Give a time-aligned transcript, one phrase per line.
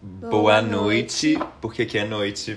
[0.00, 2.56] Boa noite, porque aqui é noite.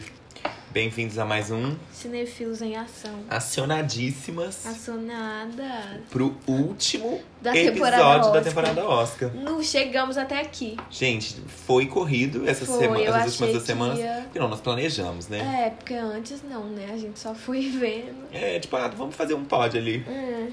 [0.69, 3.23] Bem-vindos a mais um Cinefilos em ação.
[3.27, 6.01] Acionadíssimas Acionada.
[6.11, 8.43] pro último Da episódio temporada da Oscar.
[8.43, 9.29] temporada Oscar.
[9.33, 10.77] No, chegamos até aqui.
[10.91, 13.99] Gente, foi corrido essas Foi, semanas, eu as achei últimas duas semanas.
[13.99, 15.65] ia- Porque não, nós planejamos, né?
[15.65, 16.89] É, porque antes não, né?
[16.93, 18.27] A gente só foi vendo.
[18.31, 20.05] É, tipo, ah, vamos fazer um pod ali.
[20.07, 20.47] É.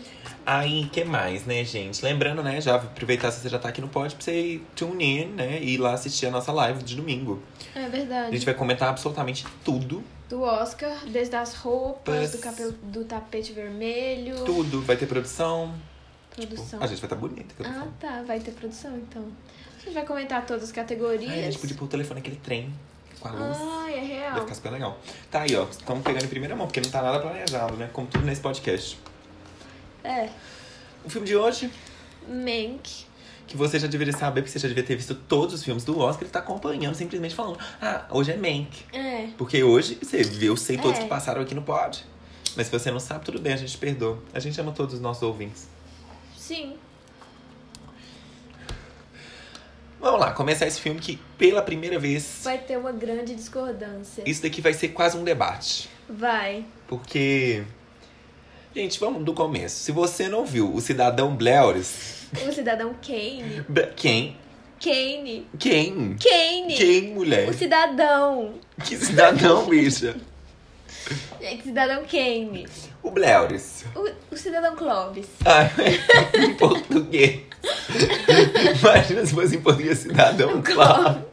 [0.46, 2.02] Aí, que mais, né, gente?
[2.02, 5.26] Lembrando, né, já aproveitar se você já tá aqui no pod pra você tune in,
[5.26, 5.58] né?
[5.60, 7.42] E ir lá assistir a nossa live de domingo.
[7.74, 8.32] É A verdade.
[8.34, 10.02] gente vai comentar absolutamente tudo.
[10.28, 14.42] Do Oscar, desde as roupas, do, cabelo, do tapete vermelho.
[14.44, 14.80] Tudo.
[14.82, 15.74] Vai ter produção.
[16.46, 16.82] Produção.
[16.82, 17.54] A gente vai estar bonita.
[17.54, 18.22] que eu tô Ah, tá.
[18.26, 19.24] Vai ter produção, então.
[19.76, 21.30] A gente vai comentar todas as categorias.
[21.30, 22.72] Ai, a gente podia pôr o telefone naquele trem
[23.20, 23.56] com a luz.
[23.60, 24.40] Ai, é Vai real.
[24.40, 24.98] ficar super legal.
[25.30, 25.64] Tá aí, ó.
[25.70, 27.88] Estamos pegando em primeira mão, porque não tá nada planejado, né?
[27.92, 28.98] Como tudo nesse podcast.
[30.04, 30.28] É.
[31.04, 31.70] O filme de hoje,
[32.28, 33.06] Mank.
[33.46, 35.98] que você já deveria saber, porque você já devia ter visto todos os filmes do
[35.98, 38.84] Oscar, ele tá acompanhando, simplesmente falando: Ah, hoje é Mank.
[38.92, 39.28] É.
[39.38, 41.02] Porque hoje você viu, sei todos É.
[41.02, 42.04] que passaram aqui no pod.
[42.56, 44.18] Mas se você não sabe, tudo bem, a gente perdoa.
[44.34, 45.66] A gente ama todos os nossos ouvintes.
[46.48, 46.78] Sim.
[50.00, 54.22] Vamos lá, começar esse filme que, pela primeira vez, Vai ter uma grande discordância.
[54.24, 55.90] isso daqui vai ser quase um debate.
[56.08, 56.64] Vai.
[56.86, 57.64] Porque.
[58.74, 59.76] Gente, vamos do começo.
[59.76, 63.62] Se você não viu o Cidadão Bleures, O cidadão Kane.
[63.94, 64.34] Quem?
[64.80, 65.46] Kane.
[65.58, 66.16] Quem?
[66.16, 66.74] Kane.
[66.74, 67.46] Quem, mulher?
[67.50, 68.54] O cidadão.
[68.86, 70.16] Que cidadão, bicha?
[71.40, 72.66] Gente, cidadão Kane.
[73.02, 73.84] O Bleures.
[73.94, 75.26] O, o cidadão Clovis.
[75.44, 75.70] Ai,
[76.34, 77.40] em português.
[78.80, 81.24] Imagina se fosse em português cidadão, claro.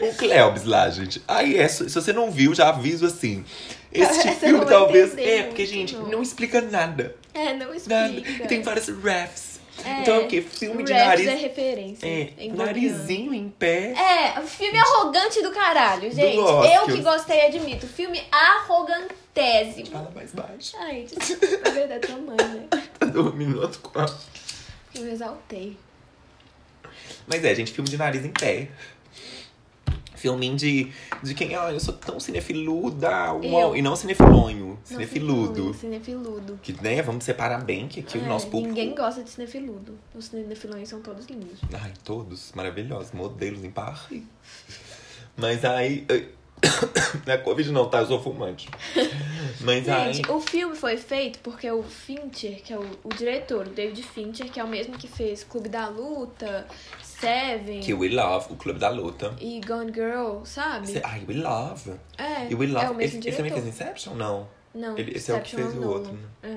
[0.00, 1.22] O Cleobes lá, gente.
[1.26, 3.44] Aí é, se você não viu, já aviso assim.
[3.92, 5.16] Este filme talvez.
[5.16, 6.22] É, porque, gente, não.
[6.22, 7.14] explica nada.
[7.34, 7.76] É, não Nada.
[7.76, 8.44] explica.
[8.44, 9.47] E tem várias refs.
[9.84, 10.42] É, Então é o quê?
[10.42, 11.26] Filme de nariz.
[11.28, 12.06] é referência.
[12.06, 13.92] É, em narizinho em pé.
[13.92, 16.38] É, filme arrogante do caralho, gente.
[16.38, 16.72] Oscar.
[16.74, 17.86] Eu que gostei, admito.
[17.86, 19.86] Filme arrogantésimo.
[19.86, 20.76] Fala mais baixo.
[20.80, 22.66] Ai, desculpa, na verdade, tua mãe, né?
[22.98, 24.18] Tá dormindo outro quarto.
[24.94, 25.76] Eu exaltei.
[27.26, 28.68] Mas é, gente, filme de nariz em pé.
[30.18, 30.92] Filminho de,
[31.22, 35.54] de quem, ah, eu sou tão cinefiluda, uau, e não cinefilonho, Não cinefiludo.
[35.54, 36.60] filudo, Cinefiludo.
[36.62, 38.74] Que, né, vamos separar bem, que aqui o É, nosso público...
[38.74, 39.96] Ninguém gosta de cinefiludo.
[40.14, 41.60] Os cinefilões são todos lindos.
[41.72, 44.22] Ai, todos maravilhosos, modelos em Paris.
[45.36, 46.04] Mas aí...
[47.24, 48.00] Não é Covid não, tá?
[48.00, 48.68] Eu sou fumante.
[49.60, 50.14] Mas aí...
[50.14, 54.02] Gente, o filme foi feito porque o Fincher, que é o, o diretor, o David
[54.02, 56.66] Fincher, que é o mesmo que fez Clube da Luta,
[57.20, 59.34] Seven Que we love, o Clube da Luta.
[59.40, 60.86] e Gone Girl, sabe?
[60.86, 61.90] Cê- Ai, we love.
[62.16, 62.86] É, E we love.
[62.86, 64.14] é o mesmo esse, esse também fez Inception?
[64.14, 64.48] Não.
[64.74, 65.94] Não, Ele- esse é o que Inception fez o Nolan.
[65.98, 66.28] outro, né?
[66.42, 66.56] É.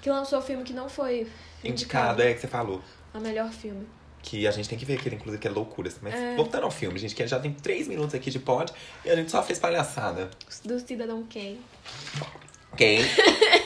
[0.00, 1.26] Que lançou o filme que não foi
[1.64, 2.80] Indicado, é que você falou.
[3.12, 3.86] a melhor filme.
[4.22, 5.90] Que a gente tem que ver aquele, inclusive, que é loucura.
[6.02, 6.34] Mas É.
[6.36, 8.72] voltando ao filme, gente, que já tem três minutos aqui de pod
[9.04, 10.30] e a gente só fez palhaçada.
[10.64, 11.60] Do Cidadão Kane.
[12.76, 13.00] Quem?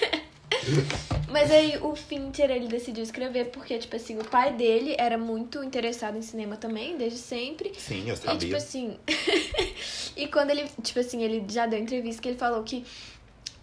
[1.31, 5.62] Mas aí o Fincher, ele decidiu escrever porque, tipo assim, o pai dele era muito
[5.62, 7.72] interessado em cinema também, desde sempre.
[7.78, 8.56] Sim, eu E, tipo sabia.
[8.56, 8.97] assim.
[10.16, 12.84] e quando ele, tipo assim, ele já deu entrevista que ele falou que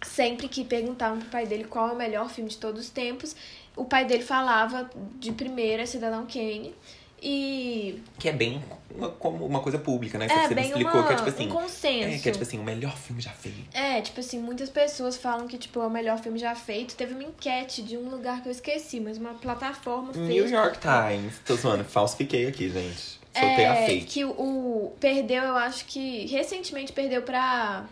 [0.02, 3.34] sempre que perguntavam pro pai dele qual é o melhor filme de todos os tempos,
[3.76, 4.88] o pai dele falava
[5.18, 6.74] de primeira Cidadão Kane.
[7.22, 8.62] E Que é bem
[8.94, 10.28] uma, como uma coisa pública, né?
[10.28, 11.46] Você, é você me explicou uma, que é tipo assim.
[11.46, 12.08] um consenso.
[12.14, 13.76] É, que é tipo assim, o melhor filme já feito.
[13.76, 16.94] É, tipo assim, muitas pessoas falam que, tipo, é o melhor filme já feito.
[16.94, 20.26] Teve uma enquete de um lugar que eu esqueci, mas uma plataforma fez.
[20.28, 21.34] New York Times.
[21.44, 23.18] Tô zoando, falsifiquei aqui, gente.
[23.32, 24.06] Soltei a É, fake.
[24.06, 27.84] que o, o- perdeu, eu acho que recentemente perdeu pra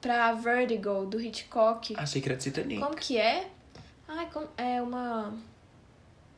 [0.00, 1.94] pra Vertigo do Hitchcock.
[1.96, 2.80] Achei que era Titanic.
[2.80, 3.46] Como que é?
[4.06, 5.32] Ai, como, é uma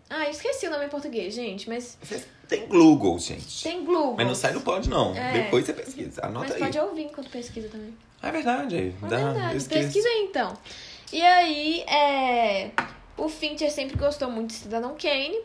[0.08, 1.98] Ah, eu esqueci o nome em português, gente, mas
[2.48, 3.62] tem Google, gente.
[3.64, 4.14] tem Google.
[4.16, 5.14] Mas não sai no pod, não.
[5.16, 5.42] É.
[5.42, 6.24] Depois você pesquisa.
[6.24, 6.60] Anota Mas aí.
[6.60, 7.92] pode ouvir enquanto pesquisa também.
[8.22, 8.76] Ah, é verdade.
[9.02, 10.56] É Dá, verdade, pesquisa aí então.
[11.12, 12.70] E aí, é...
[13.16, 15.38] o Fincher sempre gostou muito de Cidadão Kane.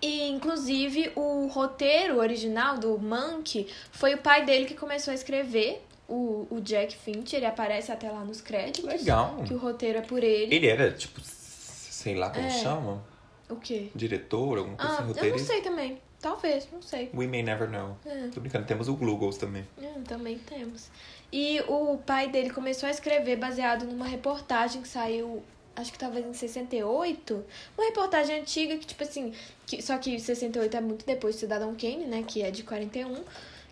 [0.00, 5.84] E, inclusive, o roteiro original do Monk foi o pai dele que começou a escrever.
[6.08, 8.84] O, o Jack Fincher, ele aparece até lá nos créditos.
[8.84, 9.42] Legal.
[9.46, 10.54] Que o roteiro é por ele.
[10.54, 12.50] Ele era, tipo, sei lá como É.
[12.50, 13.11] chama.
[13.52, 13.88] O quê?
[13.94, 15.36] Diretor, alguma coisa Ah, assim, eu roteiro.
[15.38, 15.98] não sei também.
[16.20, 17.10] Talvez, não sei.
[17.14, 17.96] We may never know.
[18.06, 18.28] É.
[18.28, 19.66] Tô brincando, temos o Googles também.
[19.82, 20.88] É, também temos.
[21.32, 25.42] E o pai dele começou a escrever baseado numa reportagem que saiu,
[25.74, 27.44] acho que talvez em 68.
[27.76, 29.32] Uma reportagem antiga que, tipo assim,
[29.66, 32.22] que, só que 68 é muito depois do Cidadão Kane, né?
[32.26, 33.22] Que é de 41.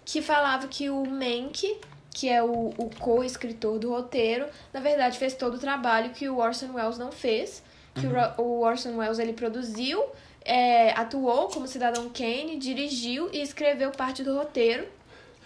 [0.05, 1.79] Que falava que o Mank,
[2.13, 6.39] que é o, o co-escritor do roteiro, na verdade fez todo o trabalho que o
[6.39, 7.63] Orson Welles não fez.
[7.95, 10.05] Que o Ro- o Orson Welles ele produziu
[10.45, 14.87] é, atuou como Cidadão Kane, dirigiu e escreveu parte do roteiro.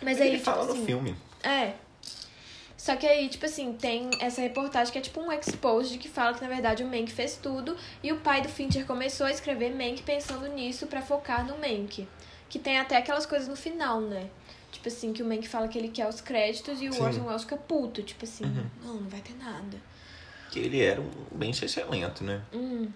[0.03, 1.17] Mas aí, Ele tipo fala assim, no filme.
[1.43, 1.73] É.
[2.77, 6.35] Só que aí, tipo assim, tem essa reportagem que é tipo um exposed que fala
[6.35, 9.71] que, na verdade, o Mank fez tudo e o pai do Fincher começou a escrever
[9.75, 12.07] Mank pensando nisso pra focar no Mank.
[12.51, 14.29] Que tem até aquelas coisas no final, né?
[14.71, 17.03] Tipo assim, que o Mank fala que ele quer os créditos e o Sim.
[17.03, 18.03] Orson Welles fica puto.
[18.03, 18.67] Tipo assim, Uhum.
[18.85, 19.79] não, não vai ter nada.
[20.55, 21.53] Que ele era um bem
[21.91, 22.41] lento, né?
[22.53, 22.87] Hum,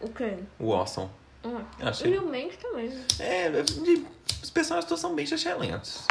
[0.00, 0.34] o quê?
[0.58, 1.08] O Orson.
[1.44, 1.60] Hum.
[1.78, 2.88] Eu achei- E o Mank também.
[2.88, 3.04] né?
[3.20, 4.04] É, de-
[4.42, 5.24] os personagens todos são bem
[5.54, 6.04] lentos.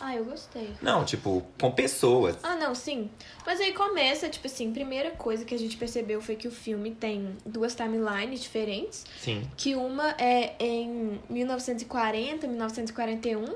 [0.00, 0.72] Ah, eu gostei.
[0.80, 2.36] Não, tipo, com pessoas.
[2.42, 3.10] Ah, não, sim.
[3.44, 6.92] Mas aí começa, tipo assim, primeira coisa que a gente percebeu foi que o filme
[6.92, 9.04] tem duas timelines diferentes.
[9.20, 9.42] Sim.
[9.54, 13.54] Que uma é em 1940, 1941,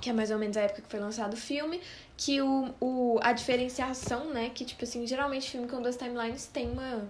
[0.00, 1.80] que é mais ou menos a época que foi lançado o filme.
[2.24, 4.50] Que o, o, a diferenciação, né?
[4.54, 7.04] Que, tipo assim, geralmente filme com duas timelines tem uma.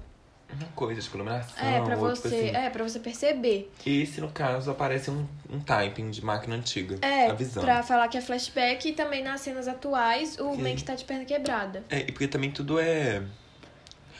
[0.55, 1.67] Uma coisa, tipo, iluminação.
[1.67, 2.23] É, pra você.
[2.23, 2.57] tipo assim.
[2.57, 3.71] É, pra você perceber.
[3.87, 6.97] Esse, no caso, aparece um, um typing de máquina antiga.
[7.03, 7.67] É, avisando.
[7.67, 10.63] pra falar que é flashback e também nas cenas atuais o Sim.
[10.63, 11.83] Mank tá de perna quebrada.
[11.91, 13.23] É, e porque também tudo é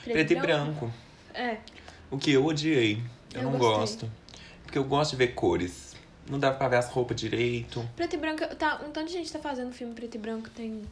[0.05, 0.93] preto, e branco.
[1.35, 1.57] É.
[2.11, 3.03] O que eu odiei.
[3.35, 3.79] Eu, Eu não gostei.
[3.79, 4.13] gosto.
[4.63, 5.92] Porque eu gosto de ver cores.
[6.29, 7.87] Não dá pra ver as roupas direito.
[7.97, 8.47] Preto e branco.
[8.57, 10.49] Tá, um tanto de gente tá fazendo filme preto e branco.
[10.51, 10.83] Tem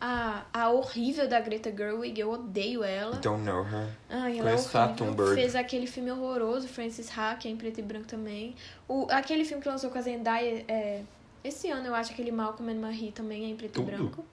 [0.00, 3.16] a, a horrível da Greta Gerwig, eu odeio ela.
[3.16, 3.88] Don't know her.
[4.08, 5.34] Ai, ela é Conheço a horrível.
[5.34, 8.56] Fez aquele filme horroroso, Francis Ha, que é em preto e branco também.
[8.88, 11.02] O, aquele filme que lançou com a Zendaya, é,
[11.44, 13.92] esse ano eu acho aquele Malcolm and Marie também é em preto Tudo?
[13.92, 14.24] e branco.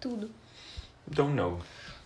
[0.00, 0.30] Tudo.
[1.06, 1.58] Don't know.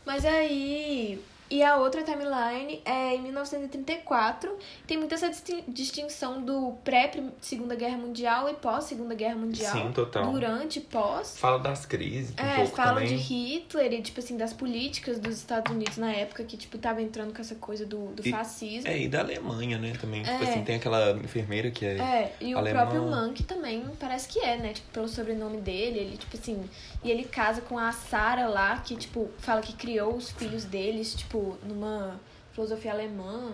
[0.07, 1.21] Mas aí.
[1.51, 4.57] E a outra timeline é em 1934.
[4.87, 9.73] Tem muita essa distin- distinção do pré-Segunda Guerra Mundial e pós-Segunda Guerra Mundial.
[9.73, 10.31] Sim, total.
[10.31, 11.39] Durante e pós.
[11.39, 13.09] Fala das crises um É, pouco falam também.
[13.09, 17.01] de Hitler e, tipo assim, das políticas dos Estados Unidos na época, que, tipo, tava
[17.01, 18.89] entrando com essa coisa do, do E- fascismo.
[18.91, 20.23] É, e da Alemanha, né, também.
[20.23, 20.49] Tipo É.
[20.51, 21.97] assim, tem aquela enfermeira que é...
[21.99, 22.81] É, e o Alemã.
[22.81, 24.73] próprio Monk também parece que é, né?
[24.75, 26.69] Tipo, pelo sobrenome dele, ele, tipo assim.
[27.03, 31.15] E ele casa com a Sarah lá, que, tipo, fala que criou os filhos deles,
[31.15, 32.21] tipo, numa
[32.53, 33.53] filosofia alemã.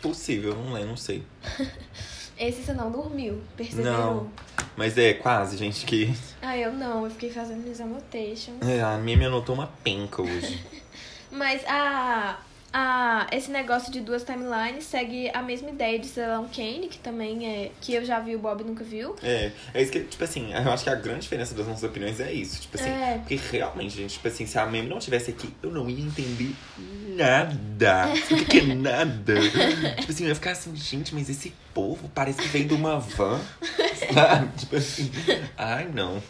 [0.00, 1.22] possível, não lembro, não sei.
[2.38, 3.96] Esse você não dormiu, perseverou.
[3.96, 4.30] Não.
[4.76, 6.14] Mas é quase, gente, que...
[6.42, 8.60] Ah, eu não, eu fiquei fazendo minhas annotations.
[8.62, 10.64] É, a minha me anotou uma penca hoje.
[11.30, 12.38] Mas a,
[12.78, 17.48] a, esse negócio de duas timelines segue a mesma ideia de Cidadão Kane, que também
[17.48, 17.70] é.
[17.80, 19.16] que eu já vi, o Bob nunca viu.
[19.22, 22.20] É, é isso que, tipo assim, eu acho que a grande diferença das nossas opiniões
[22.20, 22.60] é isso.
[22.60, 23.16] Tipo assim, É.
[23.16, 26.54] porque realmente, gente, tipo assim, se a Meme não tivesse aqui, eu não ia entender
[27.16, 28.08] nada.
[28.30, 29.34] O que, que é nada?
[29.96, 32.98] tipo assim, eu ia ficar assim, gente, mas esse povo parece que veio de uma
[32.98, 33.40] van.
[34.12, 34.48] Sabe?
[34.58, 35.10] Tipo assim,
[35.56, 36.22] ai não.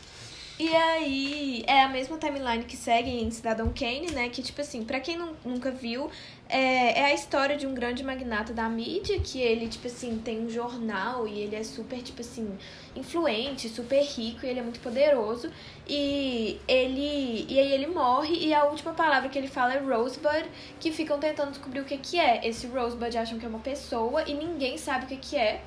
[0.59, 4.31] E aí, é a mesma timeline que segue em Cidadão Kane, né?
[4.31, 6.11] Que, tipo assim, pra quem não, nunca viu,
[6.49, 10.41] é, é a história de um grande magnata da mídia, que ele, tipo assim, tem
[10.47, 12.57] um jornal e ele é super, tipo assim,
[12.95, 15.51] influente, super rico e ele é muito poderoso.
[15.87, 17.47] E ele.
[17.51, 20.49] E aí ele morre e a última palavra que ele fala é Rosebud,
[20.81, 22.47] que ficam tentando descobrir o que, que é.
[22.49, 25.63] Esse Rosebud acham que é uma pessoa e ninguém sabe o que, que é.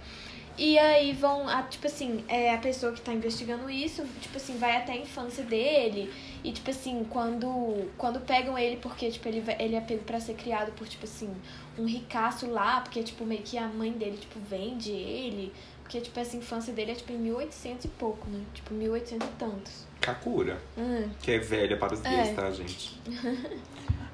[0.61, 4.57] E aí vão, a, tipo assim, é a pessoa que tá investigando isso, tipo assim,
[4.57, 6.11] vai até a infância dele.
[6.43, 10.33] E, tipo assim, quando, quando pegam ele, porque, tipo, ele, ele é pego pra ser
[10.33, 11.33] criado por, tipo assim,
[11.77, 15.53] um ricaço lá, porque, tipo, meio que a mãe dele, tipo, vende ele.
[15.81, 18.41] Porque, tipo, essa infância dele é, tipo, em 1800 e pouco, né?
[18.53, 19.87] Tipo, 1800 e tantos.
[20.01, 22.09] Kakura, Hum, que é velha para os É.
[22.09, 22.99] gays, tá, gente?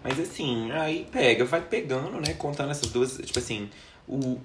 [0.03, 2.35] Mas assim, aí pega, vai pegando, né?
[2.35, 3.67] Contando essas duas, tipo assim,
[4.07, 4.39] o,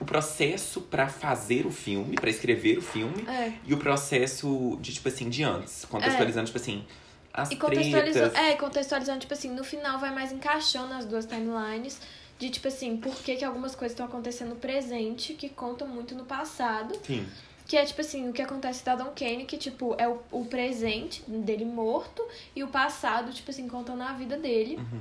[0.00, 3.52] o processo pra fazer o filme, pra escrever o filme, é.
[3.66, 5.84] e o processo de, tipo assim, de antes.
[5.84, 6.84] Contextualizando, tipo assim,
[7.32, 8.50] as E contextualizando, tretas.
[8.50, 12.00] é, contextualizando, tipo assim, no final vai mais encaixando as duas timelines
[12.38, 16.14] de, tipo assim, por que, que algumas coisas estão acontecendo no presente que contam muito
[16.14, 16.94] no passado.
[17.06, 17.26] Sim,
[17.66, 20.44] Que é, tipo assim, o que acontece em Cidadão Kane, que, tipo, é o, o
[20.46, 22.22] presente dele morto
[22.54, 24.76] e o passado, tipo assim, contando a vida dele.
[24.76, 25.00] Uhum.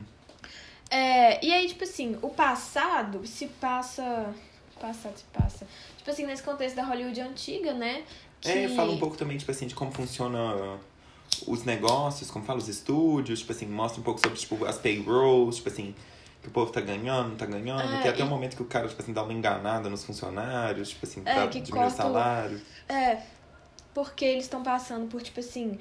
[0.90, 4.34] É, e aí, tipo assim, o passado se passa...
[4.88, 5.66] Passado se passa...
[5.98, 8.04] Tipo assim, nesse contexto da Hollywood antiga, né?
[8.42, 8.50] Que...
[8.50, 10.78] É, fala um pouco também, tipo assim, de como funciona
[11.48, 15.56] os negócios, como fala os estúdios, tipo assim, mostra um pouco sobre, tipo, as payrolls,
[15.56, 15.96] tipo assim,
[16.42, 17.82] que o povo tá ganhando, não tá ganhando.
[17.82, 20.04] É, Tem até e- um momento que o cara, tipo assim, dá uma enganada nos
[20.04, 22.62] funcionários, tipo assim, É, pra que diminuir o corta o- salário.
[22.90, 23.18] É,
[23.94, 25.80] porque eles estão passando por, tipo assim,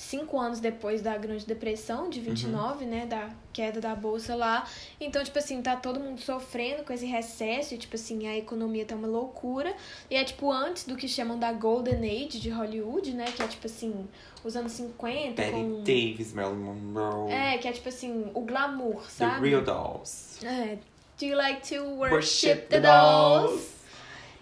[0.00, 3.04] cinco anos depois da Grande Depressão, de 29, né?
[3.04, 4.66] Da queda da bolsa lá.
[4.98, 8.84] Então, tipo assim, tá todo mundo sofrendo com esse recesso, e, tipo assim, a economia
[8.86, 9.74] tá uma loucura.
[10.10, 13.26] E é, tipo, antes do que chamam da Golden Age de Hollywood, né?
[13.26, 14.08] Que é, tipo assim,
[14.42, 15.82] os anos 50, Betty com...
[15.82, 19.50] Davis, Marilyn Monroe, É, que é, tipo assim, o glamour, The sabe?
[19.50, 20.44] Real Dolls.
[20.46, 20.78] É,
[21.18, 23.50] Do you like to worship, Worship the the dolls?
[23.50, 23.70] dolls.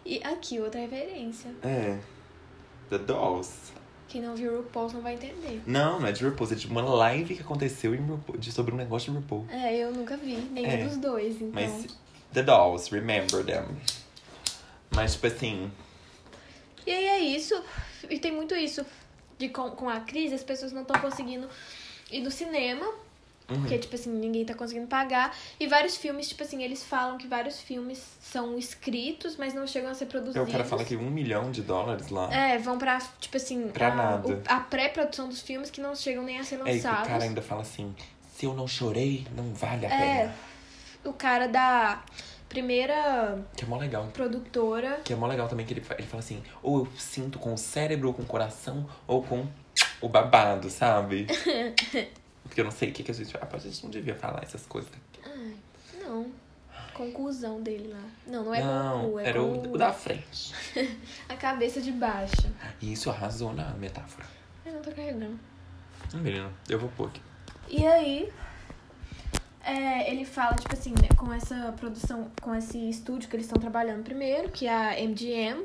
[0.07, 1.51] E aqui, outra referência.
[1.65, 1.99] É.
[2.91, 3.73] The Dolls.
[4.09, 5.63] Quem não viu RuPaul não vai entender.
[5.67, 8.75] Não, não é de RuPaul, é de uma live que aconteceu em RuPaul, de, sobre
[8.75, 9.45] um negócio de RuPaul.
[9.51, 11.51] É, eu nunca vi nenhum É, dos dois, então.
[11.53, 11.87] Mas
[12.33, 13.67] The Dolls, remember them.
[14.91, 15.71] Mas, tipo assim,
[16.87, 17.63] E aí é isso.
[18.09, 18.85] E tem muito isso.
[19.37, 21.47] De com, com a crise, as pessoas não estão conseguindo
[22.11, 22.87] ir no cinema.
[23.51, 23.61] Uhum.
[23.61, 25.35] Porque, tipo assim, ninguém tá conseguindo pagar.
[25.59, 29.91] E vários filmes, tipo assim, eles falam que vários filmes são escritos, mas não chegam
[29.91, 30.47] a ser produzidos.
[30.49, 32.31] o cara fala que um milhão de dólares lá.
[32.33, 34.29] É, vão pra, tipo assim, Pra a, nada.
[34.29, 37.09] o- a pré-produção dos filmes que não chegam nem a ser É, e o lançados.
[37.09, 37.95] cara ainda fala assim:
[38.37, 39.99] se eu não chorei, não vale a É.
[40.19, 40.35] pena.
[41.05, 42.03] O cara da
[42.51, 44.07] primeira Que é mó legal.
[44.13, 45.01] produtora.
[45.05, 47.59] Que é mó legal também que ele, ele fala assim: ou eu sinto com o
[47.59, 49.47] cérebro, ou com o coração, ou com
[50.03, 51.27] o babado, sabe?
[52.49, 53.37] Porque eu não sei o que, que a gente.
[53.37, 54.91] Ah, a gente não devia falar essas coisas.
[55.25, 55.55] Ai,
[56.03, 56.33] não.
[56.95, 58.03] Conclusão dele lá.
[58.27, 60.53] Não, não é não, conclu, é era o, com o da frente.
[61.29, 62.51] a cabeça de baixo.
[62.81, 64.27] E isso arrasou na metáfora.
[64.67, 65.39] Eu não tô carregando.
[66.15, 67.21] Hum, Menino, eu vou pôr aqui.
[67.69, 68.33] E aí,
[69.63, 73.61] é, ele fala, tipo assim, né, com essa produção, com esse estúdio que eles estão
[73.61, 75.65] trabalhando primeiro, que é a MGM.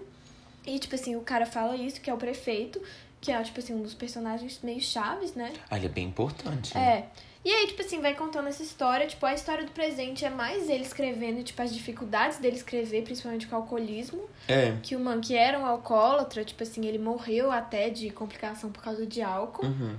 [0.65, 2.81] E, tipo assim, o cara fala isso, que é o prefeito,
[3.23, 5.53] que é, tipo assim, um dos personagens meio chaves, né?
[5.71, 6.77] Ah, ele é bem importante.
[6.77, 7.05] É.
[7.45, 9.07] E aí, tipo assim, vai contando essa história.
[9.07, 13.47] Tipo, a história do presente é mais ele escrevendo, tipo, as dificuldades dele escrever, principalmente
[13.47, 14.23] com o alcoolismo.
[14.45, 14.75] É.
[14.83, 19.05] Que o Monkey era um alcoólatra, tipo assim, ele morreu até de complicação por causa
[19.05, 19.65] de álcool.
[19.67, 19.95] Uhum.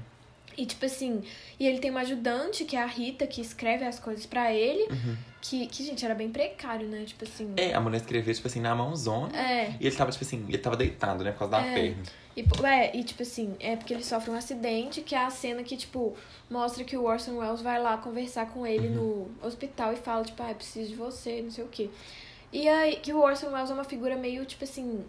[0.57, 1.23] E, tipo assim,
[1.59, 4.87] e ele tem uma ajudante, que é a Rita, que escreve as coisas pra ele.
[5.41, 7.05] Que, que, gente, era bem precário, né?
[7.07, 7.47] Tipo assim.
[7.47, 7.55] Uhum.
[7.57, 9.35] É, a mulher escrevia, tipo assim, na mãozona.
[9.37, 9.75] É.
[9.81, 11.33] E ele tava, tipo assim, ele tava deitado, né?
[11.33, 11.75] Por causa da É.
[11.75, 12.03] perna.
[12.37, 15.63] E, é, e tipo assim, é porque ele sofre um acidente, que é a cena
[15.63, 16.15] que, tipo,
[16.51, 19.29] mostra que o Orson Welles vai lá conversar com ele Uhum.
[19.41, 21.89] no hospital e fala, tipo, ah, eu preciso de você, não sei o quê.
[22.53, 25.05] E aí, que o Orson Welles é uma figura meio, tipo assim,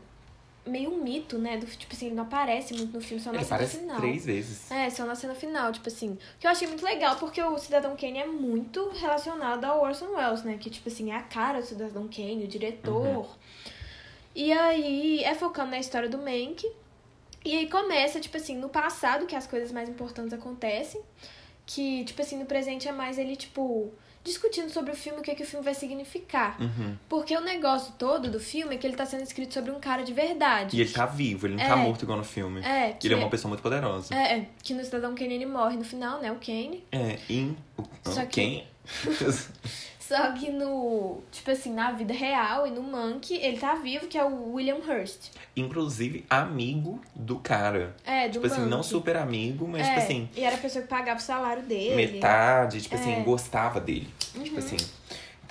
[0.68, 1.58] meio um mito, né?
[1.58, 3.98] Do, tipo assim, ele não aparece muito no filme, só na Ele cena final.
[3.98, 4.72] três vezes.
[4.72, 6.18] É, só na cena final, tipo assim.
[6.40, 10.44] Que eu achei muito legal, porque o Cidadão Kane é muito relacionado ao Orson Welles,
[10.44, 10.58] né?
[10.60, 13.06] Que, tipo assim, é a cara do Cidadão Kane, o diretor.
[13.06, 13.26] Uhum.
[14.36, 16.66] E aí, é focando na história do Mank.
[17.46, 21.00] E aí começa, tipo assim, no passado que as coisas mais importantes acontecem.
[21.66, 23.92] Que, tipo assim, no presente é mais ele, tipo,
[24.24, 26.60] discutindo sobre o filme, o que, que o filme vai significar.
[26.62, 26.96] Uhum.
[27.10, 30.04] Porque o negócio todo do filme é que ele tá sendo escrito sobre um cara
[30.04, 30.76] de verdade.
[30.78, 31.76] E ele tá vivo, ele não tá É.
[31.76, 32.62] morto igual no filme.
[32.62, 34.14] É, que Ele é uma pessoa muito poderosa.
[34.14, 36.32] É, é, que no Cidadão Kane ele morre no final, né?
[36.32, 36.84] O Kane.
[36.92, 37.56] É, e.
[37.78, 38.68] o- Só não, que- Quem?
[40.08, 41.22] Só que no.
[41.32, 44.76] Tipo assim, na vida real e no Monkey, ele tá vivo, que é o William
[44.78, 45.32] Hurst.
[45.56, 47.96] Inclusive, amigo do cara.
[48.06, 48.90] É, do Tipo assim, não Monkey.
[48.90, 51.96] super amigo, mas é, tipo assim, E era a pessoa que pagava o salário dele.
[52.14, 53.00] metade, tipo É.
[53.00, 54.08] assim, gostava dele.
[54.44, 54.78] Tipo assim.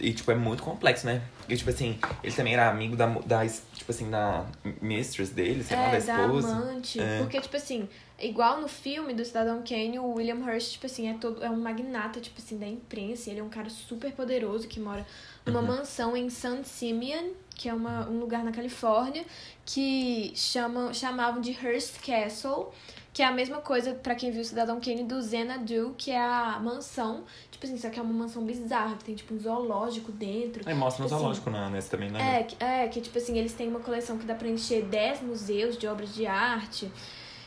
[0.00, 1.23] E, tipo, é muito complexo, né?
[1.49, 4.44] E, tipo assim, ele também era amigo da, da tipo assim, da
[4.82, 6.49] mistress dele, sei lá, da É, da esposa.
[6.49, 7.00] amante.
[7.00, 7.18] É.
[7.18, 11.14] Porque, tipo assim, igual no filme do Cidadão Kane, o William Hurst, tipo assim, é,
[11.14, 13.30] todo, é um magnata, tipo assim, da imprensa.
[13.30, 15.06] Ele é um cara super poderoso que mora
[15.44, 15.66] numa Uhum.
[15.66, 19.25] mansão em San Simeon, que é uma, um lugar na Califórnia,
[19.64, 22.68] que chamam, chamavam de Hearst Castle.
[23.12, 26.18] Que é a mesma coisa, pra quem viu o Cidadão Kane, do Xanadu, que é
[26.21, 27.23] a mansão.
[27.49, 30.62] Tipo assim, só que é uma mansão bizarra, que tem tipo um zoológico dentro.
[30.66, 32.40] Aí mostra Tipo assim, zoológico na, nessa também, né?
[32.40, 35.23] É, que- é, que tipo assim, eles têm uma coleção que dá pra encher 10
[35.23, 36.90] museus de obras de arte.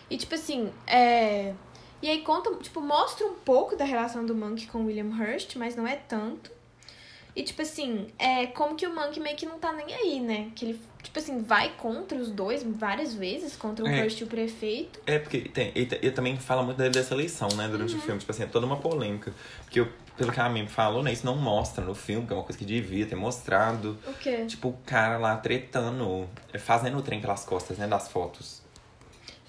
[0.09, 1.53] E tipo assim, é.
[2.01, 5.75] E aí conta, tipo, mostra um pouco da relação do Monkey com William Hurst, mas
[5.75, 6.51] não é tanto.
[7.35, 10.49] E tipo assim, é como que o Monkey meio que não tá nem aí, né?
[10.55, 14.01] Que ele, tipo assim, vai contra os dois várias vezes, contra o É.
[14.03, 14.99] Hurst e o prefeito.
[15.05, 17.99] É, porque tem, ele, ele também fala muito dessa eleição, né, durante Uhum.
[17.99, 18.19] o filme.
[18.19, 19.33] Tipo assim, é toda uma polêmica.
[19.63, 19.87] Porque, eu-
[20.17, 22.57] pelo que a Mimi falou, né, isso não mostra no filme, que é uma coisa
[22.57, 23.99] que devia ter mostrado.
[24.07, 24.45] O quê?
[24.47, 26.27] Tipo, o cara lá tretando,
[26.59, 28.63] fazendo o trem pelas costas, né, das fotos.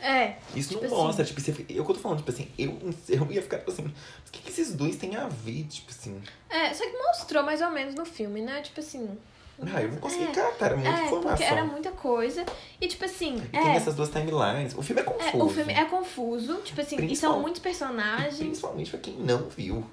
[0.00, 0.36] É.
[0.54, 2.78] Isso Tipo não assim- mostra, tipo, você, eu que eu tô falando, tipo assim, eu,
[3.08, 6.20] eu ia ficar tipo assim, o que, que esses dois têm a ver, tipo assim?
[6.48, 8.60] É, só que mostrou mais ou menos no filme, né?
[8.62, 9.18] Tipo assim.
[9.60, 10.26] Ah, eu não consegui É.
[10.32, 11.22] catar, era muita é, informação.
[11.22, 12.46] porque era muita coisa.
[12.80, 13.60] E tipo assim, E é.
[13.60, 14.72] tem essas duas timelines.
[14.76, 15.44] O filme é É, confuso.
[15.44, 18.36] o filme é confuso, tipo assim, e são muitos personagens.
[18.38, 19.84] Principalmente pra quem não viu.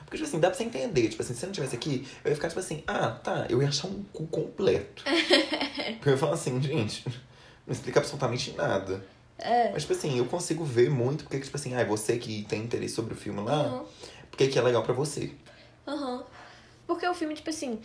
[0.00, 1.08] Porque, tipo assim, dá pra você entender.
[1.10, 3.62] Tipo assim, se eu não tivesse aqui, eu ia ficar, tipo assim, ah, tá, eu
[3.62, 5.04] ia achar um cu completo.
[5.94, 7.04] Porque eu ia falar assim, gente,
[7.64, 9.04] não explica absolutamente nada.
[9.38, 9.70] É.
[9.72, 12.94] Mas, tipo assim, eu consigo ver muito porque, tipo assim, ah, você que tem interesse
[12.94, 13.84] sobre o filme lá, Aham.
[14.30, 15.32] porque que é legal pra você.
[15.86, 16.24] Aham.
[16.86, 17.80] Porque o filme, tipo assim,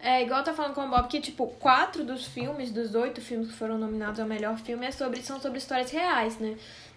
[0.00, 3.48] é igual tá falando com o Bob, que, tipo, quatro dos filmes, dos oito filmes
[3.48, 6.56] que foram nominados ao melhor filme, é sobre, são sobre histórias reais, né?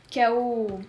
[0.10, 0.80] Que é o,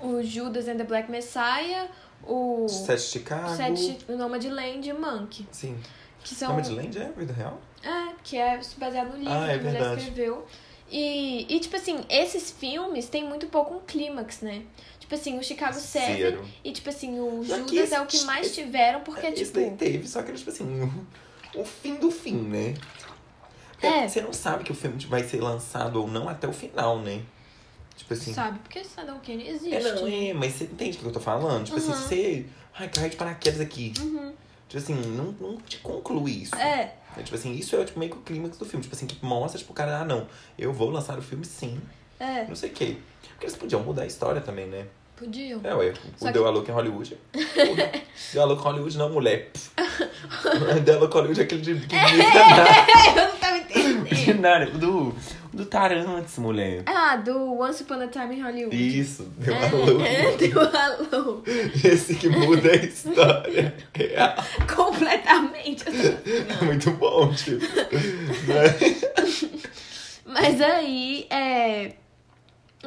[0.00, 1.88] o Judas and the Black Messiah,
[2.24, 3.56] o Sete Chicago.
[3.56, 5.46] Sete, o Nomadland e Monkey.
[5.52, 5.78] Sim.
[6.22, 6.50] Que são.
[6.50, 7.60] Nomadland é vida real?
[7.82, 10.46] É, que é baseado no livro Ah, é que a mulher escreveu.
[10.90, 14.62] E, e, tipo assim, esses filmes têm muito pouco um clímax, né?
[14.98, 18.22] Tipo assim, o Chicago Seven e, tipo assim, o Só Judas esse- é o que
[18.24, 19.54] mais tiveram, porque, É, Isso tipo.
[19.60, 21.06] daí teve, só que era tipo assim, o,
[21.60, 22.74] o fim do fim, né?
[23.72, 24.08] Porque É.
[24.08, 27.22] Você não sabe que o filme vai ser lançado ou não até o final, né?
[27.96, 28.32] Tipo assim.
[28.34, 28.58] Sabe?
[28.60, 29.74] Porque Saddam Kane existe.
[29.74, 31.64] É, não, é, mas você entende o que eu tô falando?
[31.64, 31.96] Tipo assim, Uhum.
[31.96, 32.46] você.
[32.74, 33.92] Ai, cai de paraquedas aqui.
[34.00, 34.32] Uhum.
[34.68, 36.54] Tipo assim, não, não te conclui isso.
[36.56, 38.82] É, É, tipo assim, isso é tipo, meio que o clímax do filme.
[38.82, 40.26] Tipo assim, que mostra, tipo, o cara, ah, não,
[40.58, 41.80] eu vou lançar o filme sim.
[42.18, 42.96] é, Não sei o quê.
[43.32, 44.86] Porque eles podiam mudar a história também, né?
[45.16, 45.60] podiam.
[45.62, 45.92] É, ué.
[46.18, 47.18] O Deu que- a Louca em Hollywood.
[48.32, 49.50] Deu a Louca em Hollywood, não, mulher.
[50.84, 54.02] Deu a Louca em Hollywood é aquele de, que eu não tava entendendo.
[54.02, 54.78] Milionário.
[54.78, 55.14] Do,
[55.52, 56.82] do Tarantes, mulher.
[56.86, 59.00] Ah, do Once Upon a Time in Hollywood.
[59.00, 60.06] Isso, deu É, louca.
[60.06, 61.42] é, deu alô.
[61.84, 63.74] Esse que muda a história.
[63.94, 64.34] real.
[64.74, 65.84] Completamente.
[65.88, 67.60] É muito bom, tipo.
[67.66, 69.00] Né?
[70.26, 71.92] Mas aí, é.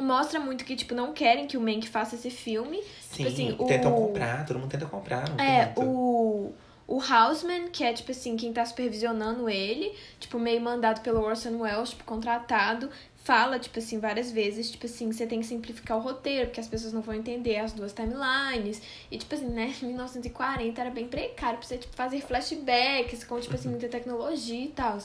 [0.00, 2.78] Mostra muito que, tipo, não querem que o Mank faça esse filme.
[3.00, 5.28] Sim, Tipo assim, o- tentam comprar, todo mundo tenta comprar.
[5.30, 6.52] Não É, o.
[6.86, 11.58] O Houseman, que é, tipo assim, quem tá supervisionando ele, tipo, meio mandado pelo Orson
[11.58, 12.90] Welles, tipo, contratado,
[13.24, 16.68] fala, tipo assim, várias vezes, tipo assim, você tem que simplificar o roteiro, porque as
[16.68, 18.82] pessoas não vão entender as duas timelines.
[19.10, 23.54] E, tipo assim, né, 1940 era bem precário pra você, tipo, fazer flashbacks com, tipo
[23.54, 24.98] assim, muita tecnologia e tal.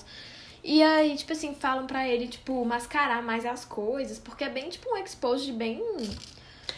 [0.62, 4.68] E aí, tipo assim, falam pra ele, tipo, mascarar mais as coisas, porque é bem,
[4.70, 5.82] tipo, um expose bem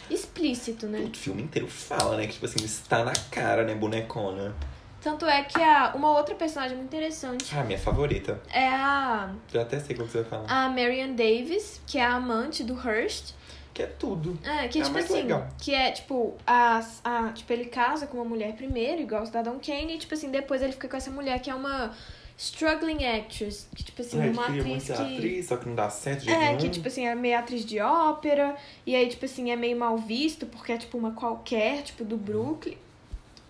[0.08, 1.10] explícito, né?
[1.12, 2.26] O filme inteiro fala, né?
[2.26, 4.54] Que, tipo assim, está na cara, né, bonecona.
[5.02, 8.40] Tanto é que a, uma outra personagem muito interessante Ah, minha favorita.
[8.52, 10.46] é a, Já até sei qual que você vai falar.
[10.66, 13.34] a Marian Davis, que é a amante do Hearst.
[13.74, 14.38] Que é tudo.
[14.44, 15.48] É, que É tipo assim, legal.
[15.58, 19.58] que é tipo, a, a, tipo, ele casa com uma mulher primeiro, igual o Cidadão
[19.58, 21.90] Kane, e tipo assim, depois ele fica com essa mulher que é uma
[22.36, 26.22] struggling actress, que tipo assim, É, uma atriz que atriz, só que não dá certo
[26.24, 26.70] de É, jeito que nenhum.
[26.70, 28.54] tipo assim, é meio atriz de ópera,
[28.86, 32.16] e aí, tipo assim, é meio mal visto, porque é tipo uma qualquer, tipo, do
[32.16, 32.76] Brooklyn.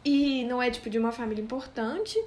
[0.04, 2.18] E não é, tipo, de uma família importante.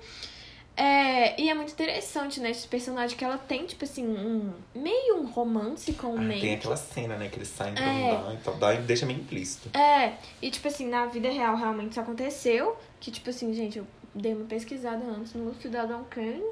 [0.77, 5.21] É, e é muito interessante, né, esse personagem que ela tem, tipo assim, um meio
[5.21, 6.41] um romance com o Ah, Mank.
[6.41, 7.29] tem aquela cena, né?
[7.29, 8.11] Que eles saem É.
[8.11, 9.69] não dar, então dá, deixa meio implícito.
[9.77, 12.75] É, e tipo assim, na vida real realmente isso aconteceu.
[12.99, 16.43] Que tipo assim, gente, eu dei uma pesquisada antes no Cidadão Kane.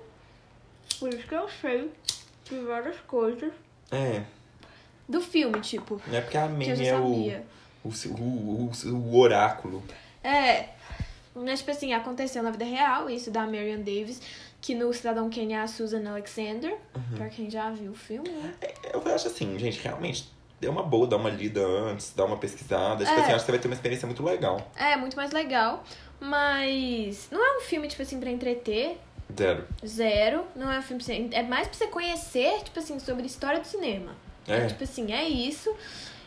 [0.99, 1.91] Por isso que eu sei
[2.49, 3.51] de várias coisas
[3.91, 4.23] É,
[5.07, 7.43] do filme, tipo, não é porque a já é o,
[7.83, 9.83] o, o, o oráculo.
[10.23, 10.69] É,
[11.35, 14.21] mas tipo assim, aconteceu na vida real, isso da Marion Davis,
[14.61, 17.17] que no Cidadão Kane é a Susan Alexander, Uhum.
[17.17, 18.53] pra quem já viu o filme, né?
[18.93, 23.03] Eu acho assim, gente, realmente, dê uma boa, dá uma lida antes, dá uma pesquisada.
[23.03, 23.21] Tipo É.
[23.23, 24.71] assim, acho que você vai ter uma experiência muito legal.
[24.75, 25.83] É, muito mais legal,
[26.21, 28.97] mas não é um filme, tipo assim, pra entreter,
[29.35, 29.65] Zero.
[29.85, 33.25] zero, não é um filme, pra você- é mais pra você conhecer, tipo assim, sobre
[33.25, 34.11] história do cinema.
[34.47, 34.65] É.
[34.67, 35.73] Tipo assim, é isso.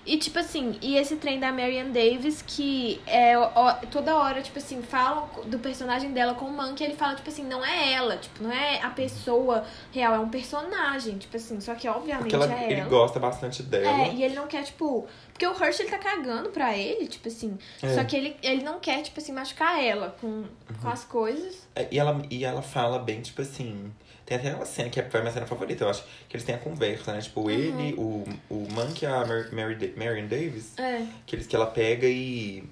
[0.06, 4.56] E, tipo assim, e esse trem da Marianne Davis, que é ó, toda hora, tipo
[4.58, 8.16] assim, falam do personagem dela com o Monkey, ele fala, tipo assim, não é ela,
[8.16, 12.46] tipo, não é a pessoa real, é um personagem, tipo assim, só que obviamente ela,
[12.54, 12.88] é ele ela.
[12.88, 14.06] gosta bastante dela.
[14.06, 15.06] É, e ele não quer, tipo.
[15.32, 17.58] Porque o Herschel ele tá cagando pra ele, tipo assim.
[17.82, 17.94] É.
[17.94, 20.44] Só que ele, ele não quer, tipo assim, machucar ela com,
[20.80, 21.66] com as coisas.
[21.74, 23.92] É, E ela, e ela fala bem, tipo assim.
[24.26, 26.02] Tem até uma cena que foi a minha cena favorita, eu acho.
[26.28, 27.18] Que eles têm a conversa, né?
[27.18, 27.22] Uhum.
[27.22, 30.76] Tipo, ele, o, o Monkey e a Mary, Marion Davis.
[30.76, 31.06] É.
[31.24, 32.64] Que, eles, que ela pega e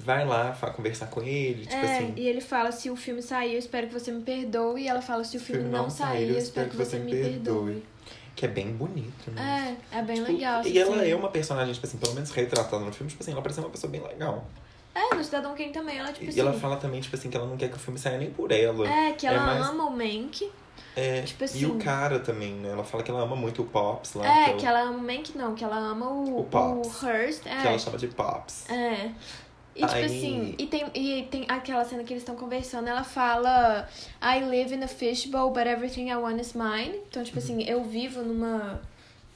[0.00, 1.64] vai lá conversar com ele.
[1.64, 2.14] Tipo é, assim.
[2.16, 4.82] e ele fala, se o filme sair, eu espero que você me perdoe.
[4.82, 7.84] E ela fala, se o filme não, sair, eu espero que você me perdoe.
[8.34, 9.76] Que é bem bonito, né?
[9.92, 10.66] É, é bem Tipo, legal.
[10.66, 11.10] E ela assim.
[11.10, 13.70] é uma personagem, tipo assim, pelo menos retratada no filme, tipo assim, ela parece uma
[13.70, 14.44] pessoa bem legal.
[14.94, 16.40] É, no Cidadão Kane também, ela, tipo E assim.
[16.40, 18.50] ela fala também, tipo assim, que ela não quer que o filme saia nem por
[18.50, 18.88] ela.
[18.88, 20.50] É, que ela mais- ama o Mank.
[20.96, 22.70] É, tipo E assim- o cara também, né?
[22.70, 24.26] Ela fala que ela ama muito o Pops lá.
[24.26, 27.02] É, que, que ela, ama o Mank, não, que ela ama o, O Pops.
[27.02, 27.46] o Hearst.
[27.46, 27.60] É.
[27.62, 28.68] que ela chama de Pops.
[28.68, 29.10] É.
[29.76, 33.04] E tipo Aí- assim, e tem, e tem aquela cena que eles estão conversando, ela
[33.04, 33.88] fala
[34.20, 37.00] I live in a fishbowl, but everything I want is mine.
[37.08, 38.80] Então, tipo assim, eu vivo numa.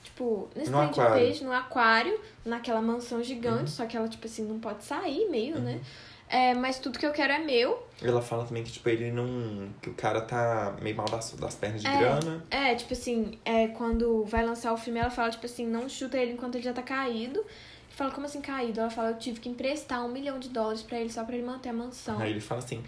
[0.02, 3.66] Tipo, nesse No de peixe, no aquário, naquela mansão gigante, Uhum.
[3.68, 5.80] só que ela, tipo assim, não pode sair meio, né?
[6.28, 7.86] É, mas tudo que eu quero é meu.
[8.02, 9.68] Ela fala também que, tipo, ele não.
[9.80, 11.98] Que o cara tá meio mal das, das pernas de É.
[11.98, 12.44] grana.
[12.50, 16.16] É, tipo assim, é, quando vai lançar o filme, ela fala, tipo assim, não chuta
[16.16, 17.44] ele enquanto ele já tá caído.
[17.90, 18.80] Fala, como assim caído?
[18.80, 21.46] Ela fala, eu tive que emprestar um milhão de dólares pra ele só pra ele
[21.46, 22.18] manter a mansão.
[22.18, 22.82] Aí ele fala assim.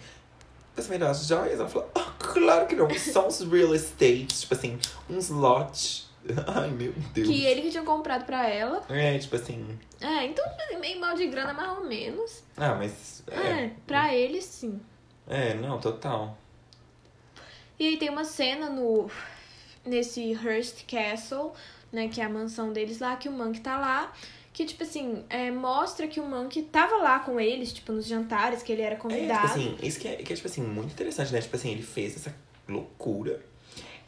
[0.74, 1.60] Das melhores joias?
[1.60, 2.90] Ela fala, ah, claro que não.
[2.98, 6.10] São uns real estate, tipo assim, uns lotes.
[6.46, 7.28] Ai, meu Deus.
[7.28, 8.82] Que ele que tinha comprado pra ela.
[8.88, 9.78] É, tipo assim.
[10.00, 10.44] É, então
[10.80, 12.42] meio mal de grana, mais ou menos.
[12.56, 13.22] Ah, mas.
[13.28, 14.80] É, É, pra ele sim.
[15.26, 16.36] é não, total.
[17.78, 19.10] E aí tem uma cena no
[19.84, 21.52] nesse Hearst Castle,
[21.92, 24.12] né, que é a mansão deles lá, que o Monk tá lá,
[24.52, 28.62] que, tipo assim, é, mostra que o Monk tava lá com eles, tipo, nos jantares,
[28.64, 29.46] que ele era É, convidado.
[29.48, 31.40] tipo assim, isso que é, que é, tipo assim, muito interessante, né?
[31.40, 32.34] Tipo assim, ele fez essa
[32.68, 33.40] loucura.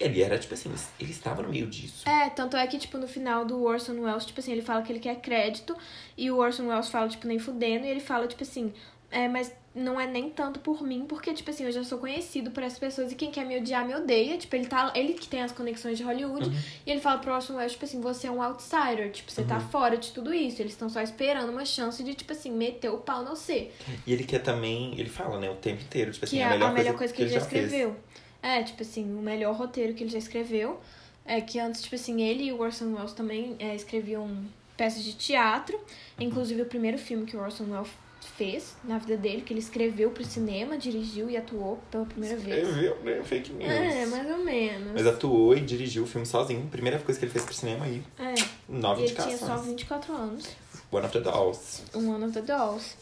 [0.00, 2.08] Ele era, tipo assim, ele estava no meio disso.
[2.08, 4.92] É, tanto é que, tipo, no final do Orson Welles, tipo assim, ele fala que
[4.92, 5.76] ele quer crédito,
[6.16, 8.72] e o Orson Welles fala, tipo, nem fudendo, e ele fala, tipo assim,
[9.10, 12.50] é, mas não é nem tanto por mim, porque, tipo assim, eu já sou conhecido
[12.50, 14.36] por essas pessoas, e quem quer me odiar, me odeia.
[14.36, 14.92] Tipo, ele tá.
[14.94, 16.50] Ele que tem as conexões de Hollywood,
[16.84, 19.60] e ele fala pro Orson Welles, tipo assim, você é um outsider, tipo, você tá
[19.60, 20.60] fora de tudo isso.
[20.60, 23.70] Eles estão só esperando uma chance de, tipo assim, meter o pau no C.
[24.06, 26.50] E ele quer também, ele fala, né, o tempo inteiro, tipo assim, Que é a
[26.50, 27.64] melhor, a melhor coisa que, ele já fez.
[27.64, 27.96] escreveu.
[28.42, 30.80] É, tipo assim, o melhor roteiro que ele já escreveu.
[31.24, 34.30] É que antes, tipo assim, ele e o Orson Welles também é, escreviam
[34.76, 35.78] peças de teatro.
[36.18, 37.90] Inclusive, o primeiro filme que o Orson Welles
[38.36, 42.66] fez na vida dele, que ele escreveu pro cinema, dirigiu e atuou pela primeira vez.
[42.68, 43.22] Escreveu, né?
[43.24, 43.70] Fake news.
[43.70, 44.92] É, mais ou menos.
[44.92, 46.66] Mas atuou e dirigiu o filme sozinho.
[46.70, 48.02] Primeira coisa que ele fez pro cinema aí.
[48.18, 48.34] É,
[48.68, 49.60] Nove e ele tinha indicações.
[49.60, 50.46] só 24 anos.
[50.90, 51.82] One of the Dolls.
[51.94, 52.96] One of the Dolls.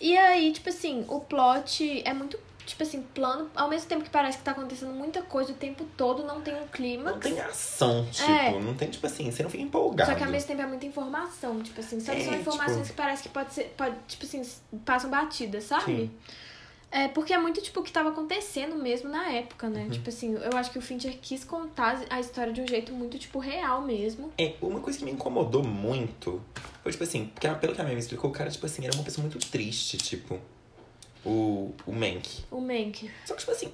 [0.00, 2.38] E aí, tipo assim, o plot é muito,
[2.72, 3.50] tipo assim, plano.
[3.54, 6.54] Ao mesmo tempo que parece que tá acontecendo muita coisa o tempo todo, não tem
[6.54, 7.12] um clima.
[7.12, 8.58] Não tem ação, tipo, É.
[8.60, 10.10] não tem, tipo assim, você não fica empolgado.
[10.10, 12.22] Só que ao mesmo tempo é muita informação, tipo assim, sabe?
[12.22, 14.42] É, São informações tipo- que parece que pode ser, pode, tipo assim,
[14.84, 15.84] passam batidas, sabe?
[15.84, 16.10] Sim.
[16.90, 19.72] É, porque é muito, tipo, o que tava acontecendo mesmo na época, Uhum.
[19.72, 19.88] né?
[19.90, 23.18] Tipo assim, eu acho que o Fincher quis contar a história de um jeito muito,
[23.18, 24.30] tipo, real mesmo.
[24.36, 26.42] É, uma coisa que me incomodou muito
[26.82, 28.94] foi, tipo assim, porque pelo que a minha me explicou, o cara, tipo assim, era
[28.94, 30.38] uma pessoa muito triste, tipo.
[31.24, 32.44] O, o Mank.
[32.50, 33.10] O Mank.
[33.24, 33.72] Só que, tipo assim,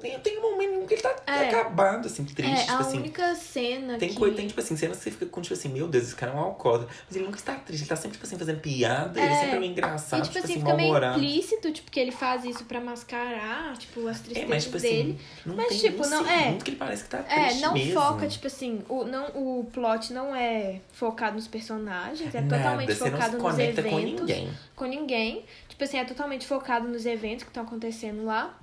[0.00, 1.48] tem, tem um momento que ele tá É.
[1.48, 2.98] acabado, assim, triste, é, tipo a assim.
[2.98, 4.14] única cena Tem, que...
[4.16, 6.32] coisa, tem, tipo assim, cenas que você fica com, tipo assim, meu Deus, esse cara
[6.32, 6.88] é um alcoólatra.
[7.06, 9.34] Mas ele nunca está triste, ele tá sempre, tipo assim, fazendo piada, ele É.
[9.34, 12.12] sempre é meio E, engraçado, tipo, tipo, assim, assim, fica meio implícito, tipo, que ele
[12.12, 15.18] faz isso pra mascarar, tipo, as É, tristezas mas, tipo dele.
[15.18, 16.58] assim, não Mas, tem tipo, um não- é.
[16.62, 18.00] que ele parece que tá É, triste não mesmo.
[18.00, 22.94] foca, tipo assim, o, não, o plot não é focado nos personagens, é Nada, totalmente
[22.94, 23.90] focado nos eventos.
[23.90, 24.50] com ninguém.
[24.74, 25.44] com ninguém.
[25.68, 28.58] Tipo assim, é totalmente focado nos eventos que estão acontecendo lá.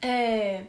[0.00, 0.64] É.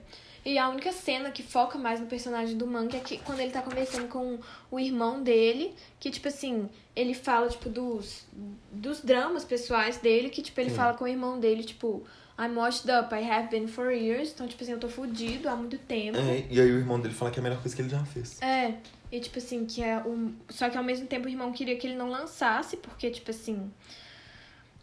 [0.46, 3.52] E a única cena que foca mais no personagem do Monk é que quando ele
[3.52, 4.38] tá conversando com
[4.70, 8.28] o irmão dele, que, tipo assim, ele fala, tipo, dos,
[8.72, 10.76] dos dramas pessoais dele, que, tipo, ele Sim.
[10.76, 12.06] fala com o irmão dele, tipo,
[12.38, 14.34] I'm washed up, I have been for years.
[14.34, 16.20] Então, tipo assim, eu tô fudido há muito tempo.
[16.20, 18.06] É, e aí o irmão dele fala que é a melhor coisa que ele já
[18.06, 18.40] fez.
[18.42, 18.76] É,
[19.12, 20.36] e tipo assim, que é um.
[20.50, 23.72] Só que ao mesmo tempo o irmão queria que ele não lançasse, porque, tipo assim.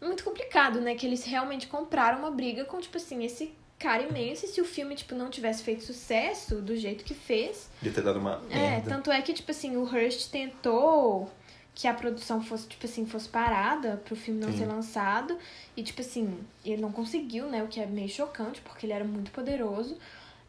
[0.01, 0.95] Muito complicado, né?
[0.95, 4.45] Que eles realmente compraram uma briga com, tipo assim, esse cara imenso.
[4.45, 7.69] E se o filme, tipo, não tivesse feito sucesso do jeito que fez.
[7.81, 8.89] De ter dado uma É, merda.
[8.89, 11.29] tanto é que, tipo assim, o Hearst tentou
[11.75, 14.59] que a produção fosse, tipo assim, fosse parada pro filme não Sim.
[14.59, 15.37] ser lançado.
[15.75, 17.63] E, tipo assim, ele não conseguiu, né?
[17.63, 19.97] O que é meio chocante, porque ele era muito poderoso.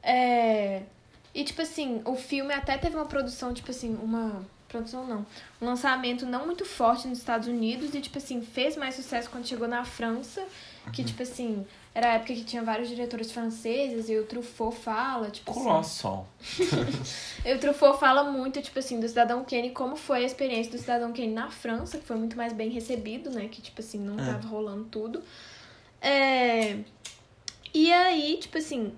[0.03, 0.83] É...
[1.35, 4.45] E, tipo assim, o filme até teve uma produção, tipo assim, uma.
[4.69, 5.25] Produção não.
[5.63, 9.47] Um lançamento não muito forte nos Estados Unidos e, tipo assim, fez mais sucesso quando
[9.47, 10.45] chegou na França.
[10.93, 11.07] Que, Uhum.
[11.09, 11.65] tipo assim,
[11.95, 15.61] era a época que tinha vários diretores franceses e o Truffaut fala, tipo assim.
[15.63, 16.27] Colossal.
[17.47, 20.79] E o Truffaut fala muito, tipo assim, do Cidadão Kane, como foi a experiência do
[20.79, 23.49] Cidadão Kane na França, que foi muito mais bem recebido, né?
[23.49, 24.33] Que, tipo assim, não É.
[24.33, 25.23] tava rolando tudo.
[26.01, 26.79] É...
[27.73, 28.93] E aí, tipo assim,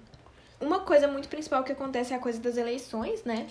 [0.61, 3.47] uma coisa muito principal que acontece é a coisa das eleições, né?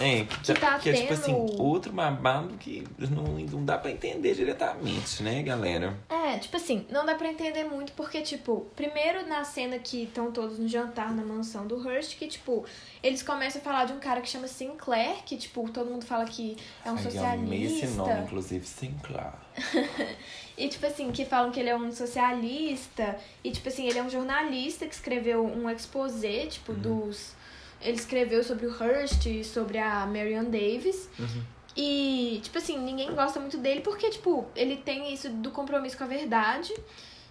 [0.00, 4.34] É, já, tá que é tipo assim, outro babado que não, não dá pra entender
[4.34, 5.98] diretamente, né, galera?
[6.08, 10.30] É, tipo assim, não dá pra entender muito porque, tipo, primeiro na cena que estão
[10.30, 12.64] todos no jantar na mansão do Hearst, que, tipo,
[13.02, 16.24] eles começam a falar de um cara que chama Sinclair, que, tipo, todo mundo fala
[16.24, 17.36] que é um Ai, socialista.
[17.36, 19.32] Eu amei esse nome, inclusive, Sinclair.
[20.58, 23.16] E, tipo assim, que falam que ele é um socialista.
[23.44, 27.32] E, tipo assim, ele é um jornalista que escreveu um exposé, tipo, dos.
[27.80, 31.08] Ele escreveu sobre o Hearst e sobre a Marion Davis.
[31.18, 31.42] Uhum.
[31.76, 36.04] E, tipo assim, ninguém gosta muito dele porque, tipo, ele tem isso do compromisso com
[36.04, 36.74] a verdade.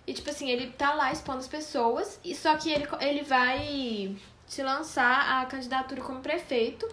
[0.06, 2.18] E, tipo assim, ele tá lá expondo as pessoas.
[2.24, 6.88] E só que ele, ele vai se lançar a candidatura como prefeito,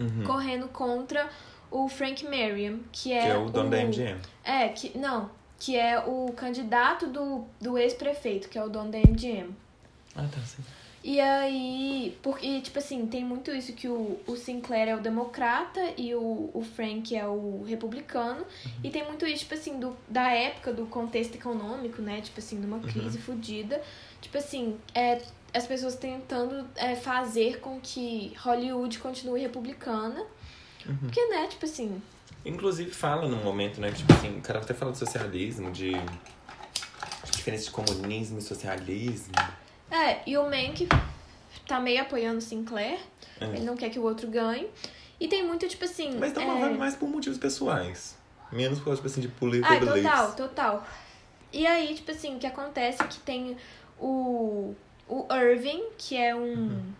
[0.00, 0.24] Uhum.
[0.24, 1.28] correndo contra
[1.70, 4.20] o Frank Merriam, que é, Que é o dono da MGM.
[4.44, 4.98] é, que.
[4.98, 9.54] Não, que é o candidato do, do ex-prefeito, que é o dono da MGM.
[10.16, 10.62] Ah, tá, sim.
[11.04, 15.80] E aí, porque, tipo assim, tem muito isso que o, o Sinclair é o democrata
[15.96, 18.44] e o, o Frank é o republicano.
[18.84, 22.20] E tem muito isso, tipo assim, do, da época, do contexto econômico, né?
[22.20, 23.82] Tipo assim, numa crise fodida.
[24.20, 25.20] Tipo assim, é,
[25.52, 30.24] as pessoas tentando é, fazer com que Hollywood continue republicana.
[31.00, 32.00] Porque, né, tipo assim,
[32.44, 37.30] Inclusive fala num momento, né, tipo assim, o cara até fala de socialismo, de, de
[37.30, 39.32] diferença de comunismo e socialismo.
[39.92, 40.88] É, e o Mank,
[41.68, 42.98] tá meio apoiando o Sinclair.
[43.40, 43.44] É.
[43.44, 44.68] Ele não quer que o outro ganhe.
[45.20, 46.16] E tem muito, tipo assim.
[46.18, 46.60] Mas tá uma é...
[46.62, 48.16] vibe mais por motivos pessoais.
[48.50, 50.34] Menos por, tipo assim, de political Ah, total, beliefs.
[50.34, 50.86] total.
[51.52, 53.56] E aí, tipo assim, o que acontece é que tem
[53.98, 54.74] o,
[55.08, 56.54] o Irving, que é um.
[56.54, 56.92] Uhum.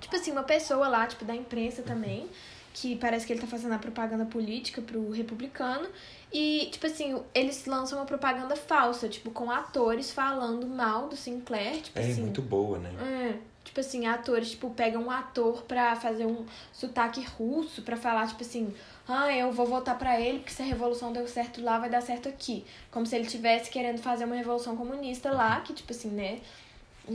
[0.00, 2.28] Tipo assim, uma pessoa lá, tipo, da imprensa também,
[2.74, 5.88] que parece que ele tá fazendo a propaganda política pro republicano.
[6.32, 11.80] E, tipo assim, eles lançam uma propaganda falsa, tipo, com atores falando mal do Sinclair,
[11.80, 12.20] tipo É assim.
[12.22, 12.90] muito boa, né?
[13.00, 18.26] É, tipo assim, atores, tipo, pegam um ator pra fazer um sotaque russo, pra falar,
[18.26, 18.74] tipo assim,
[19.06, 22.00] ah, eu vou votar pra ele porque se a revolução deu certo lá, vai dar
[22.00, 22.64] certo aqui.
[22.90, 26.40] Como se ele tivesse querendo fazer uma revolução comunista lá, que, tipo assim, né,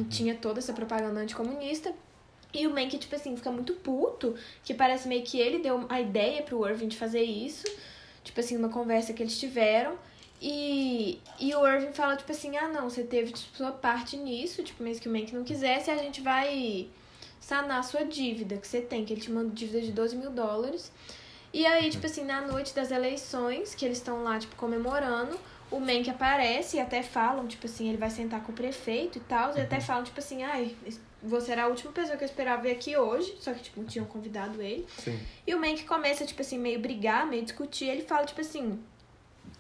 [0.10, 1.94] tinha toda essa propaganda anticomunista.
[2.54, 6.02] E o Mank, tipo assim, fica muito puto, que parece meio que ele deu a
[6.02, 7.66] ideia pro Irving de fazer isso.
[8.24, 9.98] Tipo assim, uma conversa que eles tiveram.
[10.42, 14.64] E, e o Irving fala, tipo assim, ah não, você teve tipo, sua parte nisso,
[14.64, 16.88] tipo, mesmo que o Mank não quisesse, a gente vai
[17.40, 20.32] sanar a sua dívida que você tem, que ele te manda dívida de 12 mil
[20.32, 20.92] dólares.
[21.52, 25.38] E aí, tipo assim, na noite das eleições, que eles estão lá, tipo, comemorando,
[25.70, 29.22] o Mank aparece e até falam, tipo assim, ele vai sentar com o prefeito e
[29.22, 30.76] tal, e até falam, tipo assim, ai,
[31.22, 34.06] você era a última pessoa que eu esperava ver aqui hoje, só que, tipo, tinham
[34.06, 34.86] convidado ele.
[34.98, 35.20] Sim.
[35.46, 37.86] E o Mank começa, tipo assim, meio brigar, meio discutir.
[37.86, 38.80] Ele fala, tipo assim,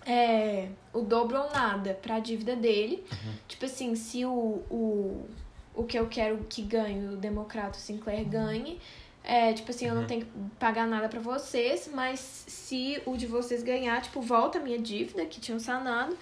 [0.05, 3.03] é, o dobro ou nada pra dívida dele.
[3.47, 5.27] Tipo assim, se o, o,
[5.75, 8.79] o que eu quero que ganhe, o democrata Sinclair ganhe,
[9.23, 13.27] é, tipo assim, eu não tenho que pagar nada pra vocês, mas se o de
[13.27, 16.17] vocês ganhar, tipo, volta a minha dívida, que tinham sanado,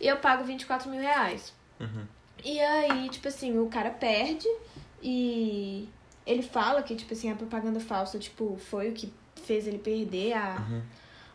[0.00, 1.52] e eu pago 24 mil reais.
[1.78, 2.06] Uhum.
[2.44, 4.48] E aí, tipo assim, o cara perde
[5.02, 5.88] e
[6.26, 9.12] ele fala que, tipo assim, a propaganda falsa, tipo, foi o que
[9.44, 10.82] fez ele perder a, Uhum.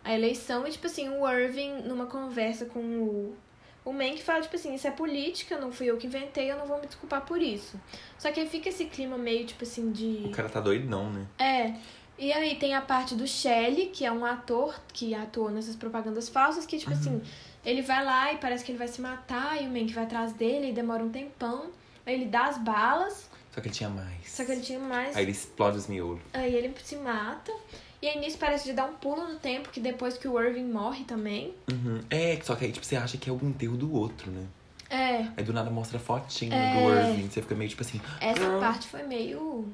[0.04, 0.68] a eleição.
[0.68, 3.36] E, tipo assim, o Irving, numa conversa com o,
[3.84, 6.66] o Mank, fala, tipo assim, isso é política, não fui eu que inventei, eu não
[6.66, 7.80] vou me desculpar por isso.
[8.18, 10.24] Só que aí fica esse clima meio, tipo assim, de...
[10.28, 11.26] O cara tá doidão, né?
[11.40, 11.74] É.
[12.18, 16.30] E aí tem a parte do Shelley, que é um ator que atuou nessas propagandas
[16.30, 17.22] falsas, que, tipo assim,
[17.66, 20.32] ele vai lá e parece que ele vai se matar, e o Mank vai atrás
[20.32, 21.72] dele, e demora um tempão.
[22.06, 24.12] Aí ele dá as balas, Só que ele tinha mais.
[24.28, 25.16] só que ele tinha mais.
[25.16, 26.20] Aí ele explode os miolos.
[26.34, 27.54] Aí ele se mata.
[28.02, 30.66] E aí nisso parece de dar um pulo no tempo, que depois que o Irving
[30.66, 31.54] morre também.
[31.72, 32.02] Uhum.
[32.10, 34.46] É, só que aí, tipo, você acha que é o enterro do outro, né?
[34.90, 36.74] É, Aí do nada mostra a fotinho É.
[36.74, 37.30] do Irving.
[37.30, 38.00] Você fica meio tipo assim.
[38.22, 38.60] essa "Ah".
[38.60, 39.66] parte foi meio.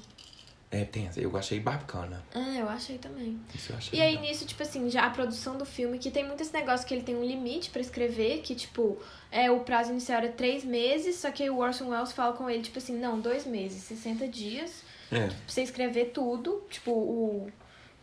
[0.74, 1.20] É, tem essa.
[1.20, 2.24] Eu achei bacana.
[2.34, 3.38] Ah, eu achei também.
[3.54, 4.00] Isso eu achei.
[4.00, 4.24] E aí, legal.
[4.26, 7.04] nisso, tipo assim, já a produção do filme, que tem muito esse negócio que ele
[7.04, 8.98] tem um limite pra escrever, que, tipo,
[9.30, 12.50] é, o prazo inicial era três meses, só que aí o Orson Welles fala com
[12.50, 14.82] ele, tipo assim, não, dois meses, 60 dias,
[15.12, 15.28] É.
[15.28, 17.52] pra você escrever tudo, tipo, o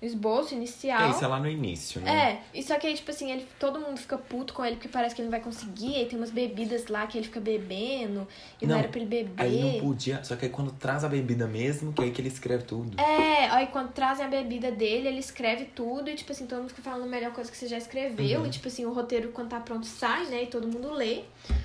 [0.01, 1.03] esboço inicial.
[1.03, 2.43] É, isso é lá no início, né?
[2.55, 4.89] É, e só que aí, tipo assim, ele, todo mundo fica puto com ele porque
[4.89, 8.27] parece que ele não vai conseguir, aí tem umas bebidas lá que ele fica bebendo,
[8.61, 9.33] e não, Não, era pra ele beber.
[9.37, 10.23] Aí não podia.
[10.23, 13.01] Só que aí quando traz a bebida mesmo, que aí que ele escreve tudo.
[13.01, 16.71] É, aí quando trazem a bebida dele, ele escreve tudo e, tipo assim, todo mundo
[16.71, 18.41] fica falando a melhor coisa que você já escreveu.
[18.41, 18.47] Uhum.
[18.47, 20.45] E, tipo assim, o roteiro, quando tá pronto, sai, né?
[20.45, 21.23] E todo mundo lê.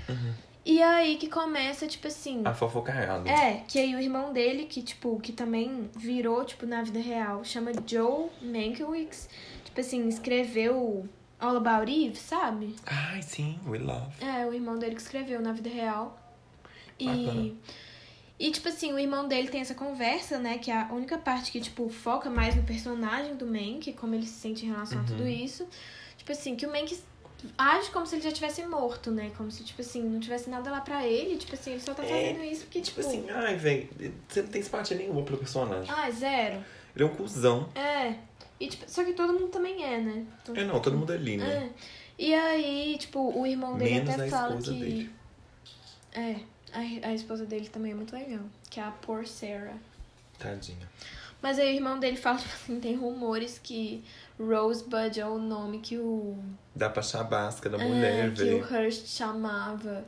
[0.10, 0.34] Uhum.
[0.66, 2.42] E aí que começa, tipo assim.
[2.46, 3.30] A fofocaiada.
[3.30, 7.44] É, que aí o irmão dele, que, tipo, que também virou, tipo, na vida real,
[7.44, 9.28] chama Joe Mankiewicz.
[9.66, 11.08] Tipo assim, escreveu
[11.40, 12.76] All About Eve, sabe?
[12.86, 14.06] Ai, sim, we love.
[14.24, 16.18] É, o irmão dele que escreveu na vida real.
[17.04, 17.42] Bacana.
[17.42, 17.58] E.
[18.40, 20.58] E, tipo assim, o irmão dele tem essa conversa, né?
[20.58, 24.26] Que é a única parte que, tipo, foca mais no personagem do Mank, como ele
[24.26, 25.30] se sente em relação a tudo Uhum.
[25.30, 25.68] isso.
[26.18, 26.98] Tipo assim, que o Mank
[27.58, 29.32] age como se ele já tivesse morto, né?
[29.38, 31.38] Como se, tipo assim, não tivesse nada lá pra ele.
[31.38, 33.02] Tipo assim, ele só tá É, fazendo isso porque, tipo.
[33.02, 33.90] Tipo assim, ai, velho,
[34.28, 35.94] você não tem simpatia nenhuma pelo personagem.
[35.94, 36.64] Ah, zero.
[36.96, 37.70] Ele é um cuzão.
[37.76, 38.16] É.
[38.60, 40.26] E, tipo, só que todo mundo também é, né?
[40.42, 41.70] Então, É, não, todo mundo ali, né?
[41.70, 41.70] É.
[42.18, 44.70] E aí, tipo, o irmão dele Menos até fala que.
[44.70, 45.10] dele.
[46.14, 46.36] É,
[46.72, 48.44] a, a esposa dele também é muito legal.
[48.70, 49.76] Que é a Poor Sarah.
[50.44, 50.90] Tadinha.
[51.42, 54.04] Mas aí o irmão dele fala, tipo assim, tem rumores que
[54.40, 56.38] Rosebud é o nome que o.
[56.76, 58.86] Dá pra chabasca da é, mulher, que o velho.
[58.86, 60.06] Hurst chamava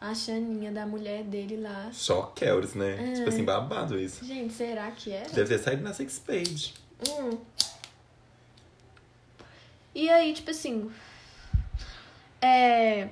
[0.00, 1.90] a Xaninha da mulher dele lá.
[1.92, 3.12] Só Kells, né?
[3.12, 3.12] É.
[3.14, 4.24] Tipo assim, babado isso.
[4.24, 5.28] Gente, será que era?
[5.28, 6.74] Deve ter saído na Six Page.
[7.08, 7.38] Hum.
[9.94, 10.90] E aí, tipo assim.
[12.40, 13.08] É.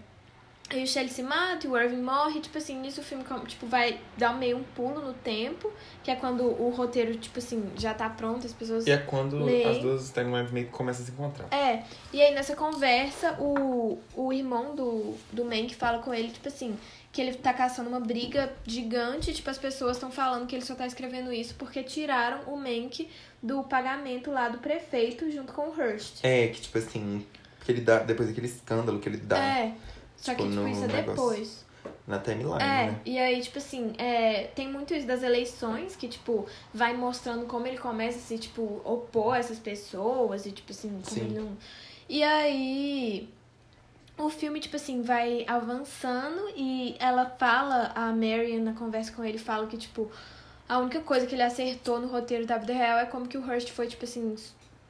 [0.68, 2.40] Aí o Shelley se mata e o Irving morre.
[2.40, 5.72] Tipo assim, nisso o filme tipo, vai dar meio um pulo no tempo.
[6.02, 8.87] Que é quando o roteiro, tipo assim, já tá pronto, as pessoas.
[8.87, 9.64] E é quando Lei.
[9.64, 11.48] as duas timelines meio que começam a se encontrar.
[11.52, 16.48] É, e aí nessa conversa, o, o irmão do, do Mank fala com ele, tipo
[16.48, 16.76] assim,
[17.12, 20.74] que ele tá caçando uma briga gigante, tipo, as pessoas estão falando que ele só
[20.74, 23.09] tá escrevendo isso porque tiraram o Mank
[23.42, 26.24] do pagamento lá do prefeito junto com o Hurst.
[26.24, 27.24] É, que tipo assim,
[27.64, 29.38] que ele dá, depois daquele escândalo que ele dá.
[29.38, 29.72] É,
[30.16, 31.07] só que, Tipo, tipo, isso é negócio.
[31.14, 31.66] depois.
[32.07, 33.00] na timeline, É, né?
[33.05, 37.66] e aí, tipo assim, é, tem muito isso das eleições, que, tipo, vai mostrando como
[37.66, 41.20] ele começa a se, tipo, opor a essas pessoas e, tipo assim, como Sim.
[41.20, 41.57] ele não.
[42.09, 43.29] E aí.
[44.18, 49.37] O filme, tipo assim, vai avançando e ela fala, a Marion na conversa com ele,
[49.37, 50.11] fala que, tipo,
[50.66, 53.44] a única coisa que ele acertou no roteiro da vida real é como que o
[53.46, 54.35] Hearst foi, tipo assim,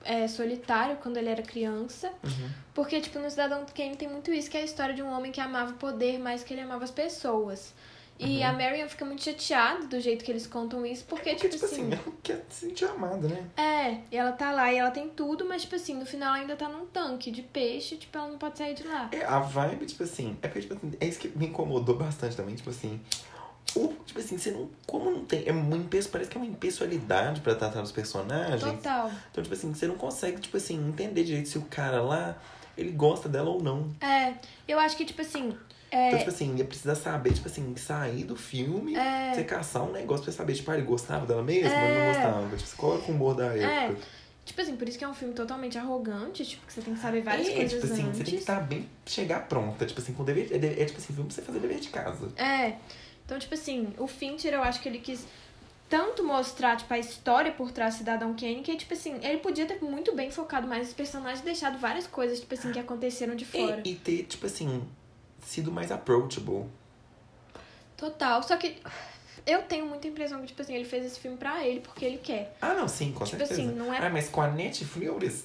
[0.06, 2.08] é, solitário quando ele era criança.
[2.24, 2.48] Uhum.
[2.74, 5.32] Porque, tipo, no Cidadão Kane tem muito isso, que é a história de um homem
[5.32, 7.74] que amava o poder mais que ele amava as pessoas.
[8.18, 8.46] E Uhum.
[8.46, 11.66] a Marion fica muito chateada do jeito que eles contam isso, porque, Porque, tipo, tipo
[11.66, 11.92] assim.
[11.92, 13.44] assim, ela quer se sentir amada, né?
[13.58, 16.38] É, e ela tá lá e ela tem tudo, mas, tipo assim, no final ela
[16.38, 19.10] ainda tá num tanque de peixe, tipo, ela não pode sair de lá.
[19.12, 22.34] É, a vibe, tipo assim, é porque, tipo assim, é isso que me incomodou bastante
[22.34, 22.98] também, tipo assim.
[23.76, 24.68] O, tipo assim, você não.
[24.86, 25.44] Como não tem.
[25.46, 28.62] É uma impesso, parece que é uma impessoalidade pra tratar os personagens.
[28.62, 29.10] Total.
[29.30, 32.36] Então, tipo assim, você não consegue, tipo assim, entender direito se o cara lá,
[32.76, 33.94] ele gosta dela ou não.
[34.00, 34.32] É,
[34.66, 35.48] eu acho que, tipo assim.
[35.88, 39.32] Então, É, tipo assim, ele precisa saber, tipo assim, sair do filme, É.
[39.34, 42.00] você caçar um negócio pra saber, tipo, ah, ele gostava dela mesmo ou ele não
[42.00, 42.12] É.
[42.12, 42.56] gostava.
[42.56, 44.00] Tipo, você coloca o humor da época.
[44.44, 47.00] tipo assim, por isso que é um filme totalmente arrogante, tipo, que você tem que
[47.00, 48.18] saber várias é, coisas tipo assim, antes.
[48.18, 51.12] você tem que estar bem, chegar pronta, tipo assim, com dever, é, é tipo assim,
[51.14, 52.28] filme pra você fazer dever de casa.
[52.36, 52.74] É.
[53.26, 55.26] Então, tipo assim, o Fincher, eu acho que ele quis
[55.90, 59.66] tanto mostrar, tipo, a história por trás do Cidadão Kane, que, tipo assim, ele podia
[59.66, 63.34] ter muito bem focado mais nos personagens e deixado várias coisas, tipo assim, que aconteceram
[63.36, 63.82] de fora.
[63.84, 64.82] E, e ter, tipo assim,
[65.44, 66.66] sido mais approachable.
[67.96, 68.42] Total.
[68.42, 68.78] Só que
[69.46, 72.18] eu tenho muita impressão que, tipo assim, ele fez esse filme pra ele, porque ele
[72.18, 72.56] quer.
[72.60, 73.54] Ah, não, sim, com Tipo certeza.
[73.60, 75.44] assim, não é- Ah, mas com a Netflix,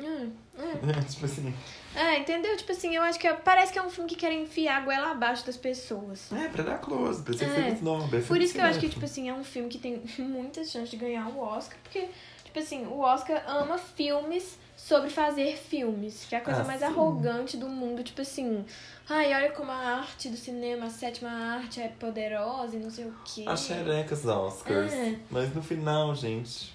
[0.00, 0.72] Hum, hum.
[1.10, 1.54] tipo assim,
[1.94, 2.56] É, entendeu?
[2.56, 4.80] Tipo assim, eu acho que é- parece que é um filme que quer enfiar a
[4.80, 6.32] goela abaixo das pessoas.
[6.32, 7.48] é pra dar close, pra ser É.
[7.48, 8.18] filme nobre.
[8.18, 10.70] é Por isso que eu acho que, tipo assim, é um filme que tem muitas
[10.70, 12.08] chances de ganhar o Oscar, porque,
[12.44, 16.80] tipo assim, o Oscar ama filmes sobre fazer filmes, que é a coisa Ah, mais
[16.80, 16.86] sim.
[16.86, 18.64] arrogante do mundo, tipo assim,
[19.08, 23.04] ai, olha como a arte do cinema, a sétima arte é poderosa e não sei
[23.04, 23.44] o quê.
[23.46, 24.92] A xerecas Oscars.
[24.92, 25.18] É.
[25.30, 26.72] Mas no final, gente.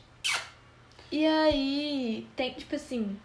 [1.12, 3.17] E aí, tem, tipo assim,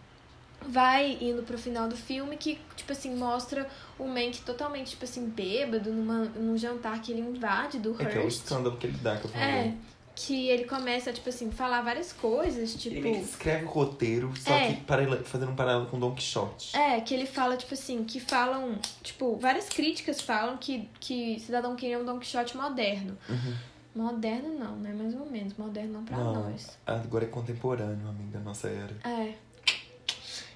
[0.66, 5.26] vai indo pro final do filme que, tipo assim, mostra o Mank totalmente, tipo assim,
[5.28, 8.98] bêbado numa, num jantar que ele invade do É que é o escândalo que ele
[8.98, 9.48] dá, que eu falei.
[9.48, 9.74] É,
[10.14, 12.94] que ele começa, tipo assim, falar várias coisas, tipo.
[12.96, 14.74] Ele escreve o roteiro, só É.
[14.74, 16.76] que paralelo- fazendo um paralelo com Don Quixote.
[16.76, 21.74] É, que ele fala, tipo assim, que falam, tipo, várias críticas falam que, que Cidadão
[21.76, 23.16] Kane é um Don Quixote moderno.
[23.28, 23.54] Uhum.
[23.94, 24.92] Moderno não, né?
[24.92, 25.54] Mais ou menos.
[25.56, 26.78] Moderno não pra Não, nós.
[26.86, 28.94] agora é contemporâneo, amigo, da nossa era.
[29.04, 29.34] É.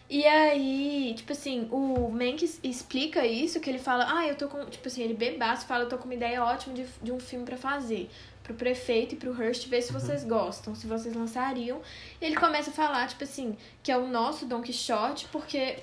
[0.09, 4.65] E aí, tipo assim, o Mank explica isso, que ele fala, ah, eu tô com.
[4.67, 7.45] Tipo assim, ele bebaço fala, eu tô com uma ideia ótima de, de um filme
[7.45, 8.09] pra fazer.
[8.45, 11.81] Pro prefeito e pro Hearst ver se vocês gostam, se vocês lançariam.
[12.21, 15.79] E ele começa a falar, tipo assim, que é o nosso Don Quixote, porque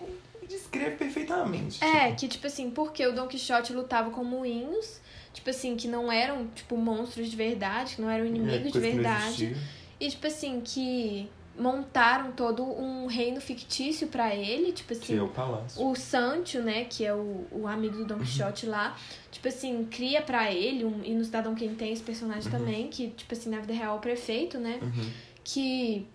[0.47, 1.83] descreve perfeitamente.
[1.83, 5.01] É, tipo, que tipo assim, porque o Don Quixote lutava com moinhos,
[5.33, 8.79] tipo assim, que não eram, tipo, monstros de verdade, que não eram é, inimigos de
[8.79, 9.57] que não verdade.
[9.99, 15.21] E tipo assim, que montaram todo um reino fictício pra ele, tipo Que assim, é
[15.21, 15.85] o palácio.
[15.85, 18.97] o Sancho, né, que é o, o amigo do Don Quixote lá,
[19.31, 23.09] tipo assim, cria pra ele, um, e no Cidadão Quem tem esse personagem também, que,
[23.09, 25.11] tipo assim, na vida real é o prefeito, né, Uhum.
[25.43, 26.07] que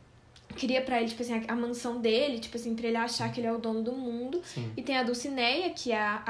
[0.57, 3.38] cria pra ele, tipo assim, a, a mansão dele, tipo assim, pra ele achar que
[3.40, 4.40] ele é o dono do mundo.
[4.44, 4.72] Sim.
[4.77, 6.22] E tem a Dulcineia, que é a,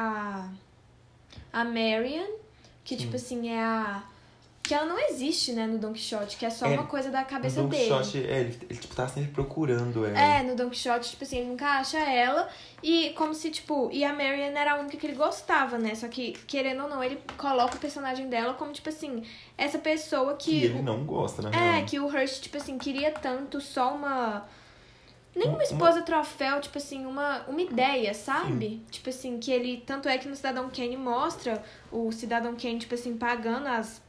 [1.52, 2.26] a, a Marian,
[2.84, 3.04] que, Sim.
[3.04, 4.02] tipo assim, é a...
[4.68, 7.24] Que ela não existe, né, no Don Quixote, que é só É, uma coisa da
[7.24, 7.84] cabeça o Don dele.
[7.84, 10.18] Quixote, é, ele, ele tipo, tá sempre procurando ela.
[10.20, 12.46] É, no Don Quixote, tipo assim, ele nunca acha ela.
[12.82, 15.94] E como se, tipo, e a Marian era a única que ele gostava, né?
[15.94, 19.22] Só que, querendo ou não, ele coloca o personagem dela como, tipo assim,
[19.56, 20.50] essa pessoa que.
[20.60, 21.86] Que ele não gosta, na É, real.
[21.86, 24.46] que o Hearst, tipo assim, queria tanto só uma.
[25.34, 28.82] Nem uma Uma- esposa troféu, tipo assim, uma, uma ideia, sabe?
[28.90, 29.82] Tipo assim, que ele.
[29.86, 34.02] Tanto é que no Cidadão Kane mostra o Cidadão Kane, tipo assim, pagando as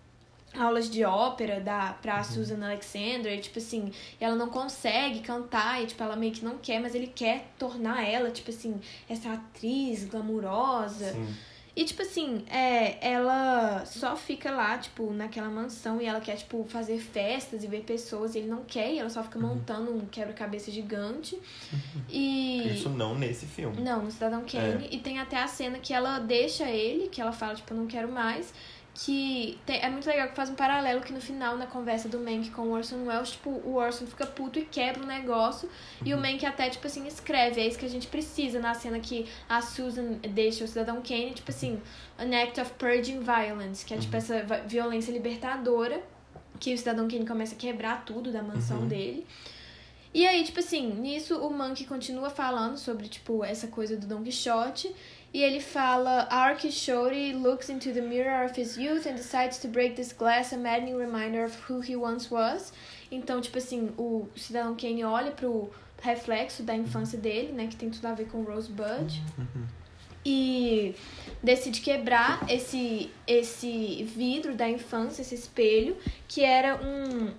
[0.57, 2.23] aulas de ópera da, pra Uhum.
[2.23, 6.57] Susan Alexander, e, tipo assim, ela não consegue cantar, e tipo, ela meio que não
[6.57, 11.13] quer, mas ele quer tornar ela, tipo assim, essa atriz glamurosa.
[11.13, 11.35] Sim.
[11.75, 16.65] E, tipo assim, é, ela só fica lá, tipo, naquela mansão e ela quer, tipo,
[16.67, 20.01] fazer festas e ver pessoas e ele não quer, e ela só fica montando um
[20.07, 21.39] quebra-cabeça gigante.
[22.09, 22.73] E.
[22.73, 23.79] Isso não nesse filme.
[23.81, 24.89] Não, no Cidadão Kane.
[24.91, 27.85] E tem até a cena que ela deixa ele, que ela fala, tipo, eu não
[27.87, 28.51] quero mais.
[29.05, 32.19] Que tem- é muito legal que faz um paralelo que no final, na conversa do
[32.19, 35.69] Mank com o Orson Welles, tipo, o Orson fica puto e quebra o negócio.
[36.05, 37.61] E o Mank até, tipo assim, escreve.
[37.61, 41.33] É isso que a gente precisa na cena que a Susan deixa o Cidadão Kane,
[41.33, 41.79] tipo assim,
[42.17, 46.01] an act of purging violence, que é tipo essa va- violência libertadora.
[46.59, 48.87] Que o Cidadão Kane começa a quebrar tudo da mansão Uhum.
[48.89, 49.25] dele.
[50.13, 54.23] E aí, tipo assim, nisso o Monkey continua falando sobre, tipo, essa coisa do Don
[54.23, 54.93] Quixote.
[55.33, 59.67] E ele fala: Our Kishore looks into the mirror of his youth and decides to
[59.67, 62.73] break this glass, a maddening reminder of who he once was.
[63.11, 65.69] Então, tipo assim, o Cidadão Kane olha pro
[66.01, 67.67] reflexo da infância dele, né?
[67.67, 69.21] Que tem tudo a ver com Rosebud.
[70.25, 70.95] E
[71.41, 75.95] decide quebrar esse, esse vidro da infância, esse espelho,
[76.27, 77.31] que era um,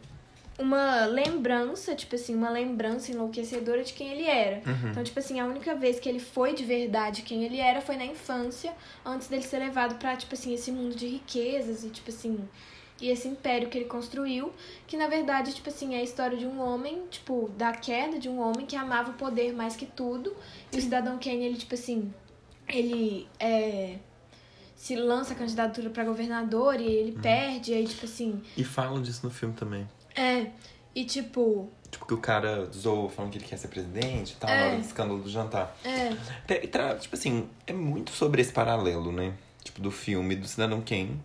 [0.60, 4.62] uma lembrança, tipo assim, uma lembrança enlouquecedora de quem ele era.
[4.90, 7.96] Então, tipo assim, a única vez que ele foi de verdade quem ele era foi
[7.96, 8.72] na infância,
[9.04, 12.38] antes dele ser levado pra, tipo assim, esse mundo de riquezas e, tipo assim,
[13.00, 14.52] e esse império que ele construiu,
[14.86, 18.28] que na verdade, tipo assim, é a história de um homem, tipo, da queda de
[18.28, 20.36] um homem que amava o poder mais que tudo.
[20.70, 22.12] E o cidadão Kane, ele, tipo assim,
[22.68, 23.96] ele é,
[24.76, 29.24] se lança a candidatura pra governador e ele perde, aí, tipo assim, E falam disso
[29.24, 29.88] no filme também.
[30.14, 30.46] É.
[30.94, 34.48] E tipo, Tipo, que o cara zoou falando que ele quer ser presidente e tal,
[34.50, 34.58] É.
[34.60, 35.76] na hora do escândalo do jantar.
[35.84, 36.10] é.
[36.98, 39.32] Tipo assim, é muito sobre esse paralelo, né?
[39.62, 41.20] Tipo, do filme do Cidadão Kane.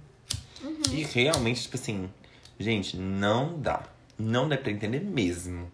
[0.63, 0.81] Uhum.
[0.91, 2.09] E realmente, tipo assim,
[2.59, 3.83] gente, não dá.
[4.17, 5.71] Não dá pra entender mesmo.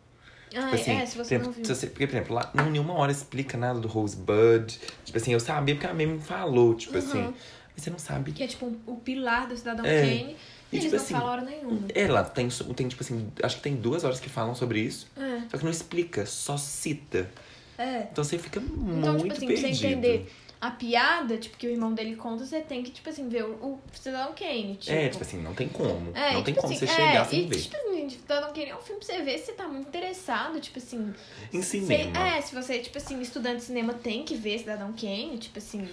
[0.53, 1.75] Ah, Tipo assim, é, se você por não exemplo, viu.
[1.75, 4.77] você- porque, por exemplo, lá não nenhuma hora explica nada do Rosebud.
[5.05, 6.99] Tipo assim, eu sabia porque a Meme me falou, tipo Uhum.
[6.99, 7.33] assim.
[7.73, 8.33] Mas você não sabe.
[8.33, 10.01] Que é tipo o pilar do cidadão É.
[10.01, 10.35] Kane.
[10.71, 11.79] E, eles tipo não assim, falam hora nenhuma.
[11.93, 15.07] Ela tem, tem, tipo assim, acho que tem duas horas que falam sobre isso.
[15.17, 17.29] É, Só que não explica, só cita.
[17.77, 18.07] é.
[18.11, 19.77] Então você fica muito Então, tipo assim, pra perdido.
[19.77, 23.27] você entender a piada, tipo, que o irmão dele conta, você tem que, tipo assim,
[23.27, 24.75] ver o, o Cidadão Kane.
[24.79, 24.95] Tipo.
[24.95, 26.11] É, tipo assim, não tem como.
[26.15, 27.61] É, não tem tipo como assim, você chegar é, sem e, ver.
[27.61, 30.59] Tipo assim, Cidadão Kane é um filme pra você ver se você tá muito interessado,
[30.59, 31.13] tipo assim.
[31.51, 32.27] Em cinema.
[32.27, 35.89] é, se você, tipo assim, estudante de cinema tem que ver Cidadão Kane, tipo assim.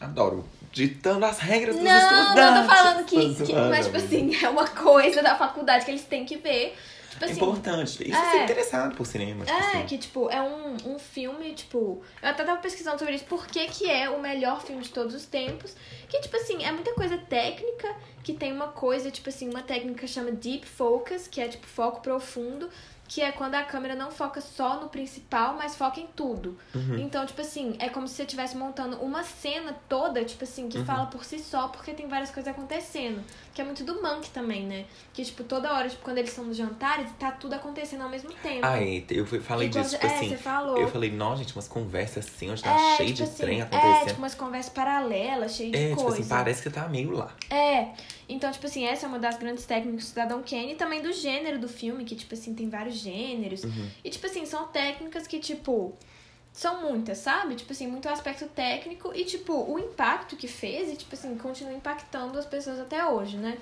[0.00, 0.44] Adoro.
[0.72, 2.36] Ditando as regras dos Não, estudantes.
[2.36, 3.34] não tô falando que.
[3.46, 6.76] Que- mas, tipo assim, é uma coisa da faculdade que eles têm que ver.
[7.10, 7.36] Tipo É assim.
[7.36, 7.88] importante.
[8.10, 8.26] Isso é.
[8.26, 9.42] é ser interessado por cinema.
[9.46, 9.86] Tipo É, assim.
[9.86, 12.02] que, tipo, é um, um filme, tipo...
[12.22, 13.24] Eu até tava pesquisando sobre isso.
[13.24, 15.74] Por que que é o melhor filme de todos os tempos?
[16.10, 17.88] Que, tipo assim, é muita coisa técnica.
[18.22, 21.26] Que tem uma coisa, tipo assim, uma técnica que chama Deep Focus.
[21.26, 22.68] Que é, tipo, foco profundo.
[23.08, 26.58] Que é quando a câmera não foca só no principal, mas foca em tudo.
[26.74, 26.98] Uhum.
[26.98, 30.68] Então, tipo assim, é como se você estivesse montando uma cena toda, tipo assim, Uhum.
[30.70, 33.22] que fala por si só, porque tem várias coisas acontecendo.
[33.56, 34.84] Que é muito do Monk também, né?
[35.14, 38.30] Que, tipo, toda hora, tipo, quando eles estão nos jantares, tá tudo acontecendo ao mesmo
[38.42, 38.60] tempo.
[38.62, 40.28] Ah, é, eu falei E disso, tipo é, assim.
[40.28, 40.76] você falou.
[40.76, 43.60] Eu falei, nossa, gente, umas conversas assim, onde tá É, cheio tipo de assim, trem
[43.60, 44.08] É, acontecendo.
[44.08, 46.18] tipo umas conversas paralelas, cheio de É, tipo coisa.
[46.20, 47.34] assim, parece que tá meio lá.
[47.48, 47.88] É,
[48.28, 51.10] então, tipo assim, essa é uma das grandes técnicas do Cidadão Kane e também do
[51.10, 53.64] gênero do filme, que, tipo assim, tem vários gêneros.
[53.64, 53.88] Uhum.
[54.04, 55.96] E, tipo assim, são técnicas que, tipo,
[56.56, 57.54] são muitas, sabe?
[57.54, 61.74] Tipo assim, muito aspecto técnico e, tipo, o impacto que fez e, tipo assim, continua
[61.74, 63.58] impactando as pessoas até hoje, né?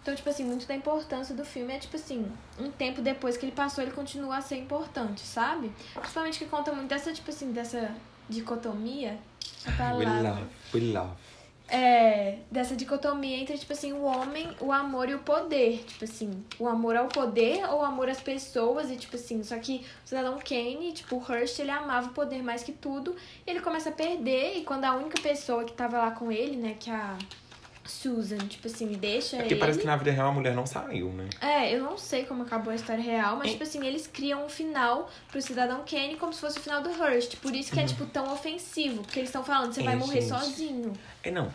[0.00, 2.26] Então, tipo assim, muito da importância do filme é, tipo assim,
[2.58, 5.70] um tempo depois que ele passou, ele continua a ser importante, sabe?
[5.92, 7.94] Principalmente que conta muito dessa, tipo assim, dessa
[8.30, 9.18] dicotomia.
[9.66, 11.10] A We love, we love.
[11.74, 15.82] É, dessa dicotomia entre, tipo assim, o homem, o amor e o poder.
[15.86, 18.90] Tipo assim, o amor ao poder ou o amor às pessoas.
[18.90, 22.42] E, tipo assim, só que o cidadão Kane, tipo, o Hearst, ele amava o poder
[22.42, 23.16] mais que tudo.
[23.46, 24.58] E ele começa a perder.
[24.58, 27.16] E quando a única pessoa que tava lá com ele, né, que é a
[27.84, 29.60] Susan, tipo assim, deixa É porque ele.
[29.60, 31.28] parece que na vida real a mulher não saiu, né?
[31.40, 33.50] É, eu não sei como acabou a história real, mas, É.
[33.52, 36.90] tipo assim, eles criam um final pro Cidadão Kane como se fosse o final do
[36.90, 37.36] Hearst.
[37.38, 39.02] Por isso que é, tipo, tão ofensivo.
[39.02, 40.28] Porque eles estão falando, você É, vai morrer gente.
[40.28, 40.92] sozinho.
[41.24, 41.52] É, não.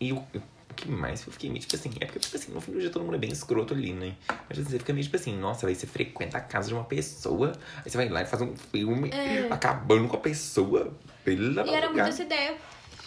[0.00, 2.60] E o, o que mais eu fiquei meio, tipo assim, é porque, tipo assim, no
[2.60, 4.14] fim do dia todo mundo é bem escroto ali, né?
[4.48, 7.52] Mas você fica meio, tipo assim, nossa, aí você frequenta a casa de uma pessoa,
[7.84, 9.48] aí você vai lá e faz um filme É.
[9.50, 10.92] acabando com a pessoa.
[11.24, 12.56] Pela E era muito essa ideia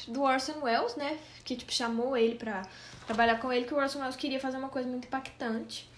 [0.07, 1.17] do Orson Welles, né?
[1.43, 2.63] Que, tipo, chamou ele pra
[3.05, 5.89] trabalhar com ele, que o Orson Welles queria fazer uma coisa muito impactante.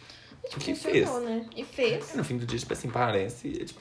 [0.44, 1.46] E, tipo, Que funcionou, né?
[1.56, 2.14] E fez.
[2.14, 3.62] É, No fim do dia, tipo assim, parece.
[3.62, 3.80] É, tipo,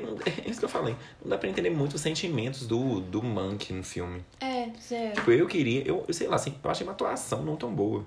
[0.00, 0.16] não,
[0.46, 0.96] é isso que eu falei.
[1.22, 4.24] Não dá pra entender muito os sentimentos do, do Monk no filme.
[4.40, 5.14] É, zero.
[5.14, 5.82] Tipo, eu queria.
[5.86, 8.04] Eu, eu sei lá, assim, eu achei uma atuação não tão boa.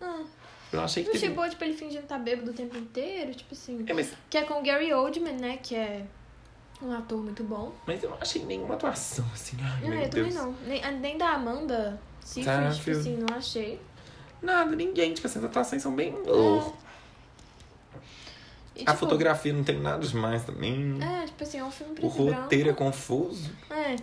[0.00, 0.22] Ah,
[0.72, 1.08] Eu achei que.
[1.10, 3.84] não teve- chegou, tipo, ele fingindo estar bêbado o tempo inteiro, tipo assim.
[3.86, 5.58] É, mas, Que é com o Gary Oldman, né?
[5.62, 6.04] Que é
[6.82, 7.72] um ator muito bom.
[7.86, 9.56] mas eu não achei nenhuma atuação, assim.
[9.62, 10.34] Ai, Não, meu eu Deus.
[10.34, 10.54] também não.
[10.66, 13.80] Nem, ah, nem da Amanda Seyfried, tipo assim, não achei.
[14.42, 15.12] Nada, ninguém.
[15.12, 16.14] Tipo, essas atuações são bem.
[18.80, 20.98] E, A tipo, fotografia não tem nada demais também.
[21.02, 22.84] É, tipo assim, é um filme o preto e roteiro é branco.
[22.84, 23.50] confuso.
[23.70, 23.96] É.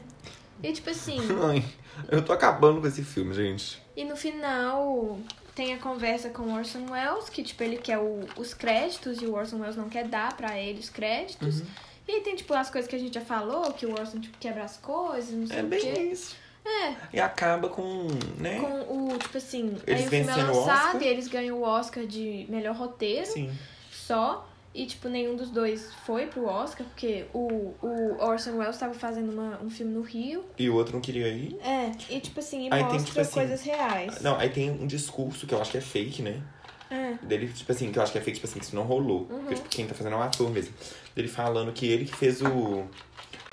[0.63, 1.17] E tipo assim,
[1.49, 1.63] Ai,
[2.09, 3.81] eu tô acabando com esse filme, gente.
[3.95, 5.19] e no final
[5.55, 9.25] tem a conversa com o Orson Welles, que tipo, ele quer o- os créditos e
[9.25, 11.61] o Orson Welles não quer dar pra ele os créditos.
[11.61, 11.65] Uhum.
[12.07, 14.37] E aí tem, tipo, as coisas que a gente já falou, que o Orson, tipo,
[14.37, 15.99] quebra as coisas, não sei É o bem quê.
[16.11, 16.35] isso.
[16.65, 18.07] É, E acaba com,
[18.37, 18.59] né?
[18.59, 21.01] com o, tipo assim, Eles aí o filme é vencendo o lançado Oscar.
[21.01, 23.51] e eles ganham o Oscar de melhor roteiro Sim.
[23.91, 24.47] só.
[24.77, 29.31] E, tipo, nenhum dos dois foi pro Oscar, porque o, o Orson Welles estava fazendo
[29.31, 30.45] uma, um filme no Rio.
[30.55, 31.57] E o outro não queria ir.
[31.63, 34.21] É, e, tipo assim, e Aí mostra tem, tipo assim, coisas reais.
[34.21, 36.43] Não, aí tem um discurso que eu acho que é fake, né?
[36.91, 37.13] É.
[37.25, 39.21] Dele, tipo assim, que eu acho que é fake, tipo assim, que isso não rolou.
[39.31, 39.39] Uhum.
[39.39, 40.75] Porque, tipo, quem tá fazendo é um ator mesmo.
[41.15, 42.85] Dele falando que ele que fez o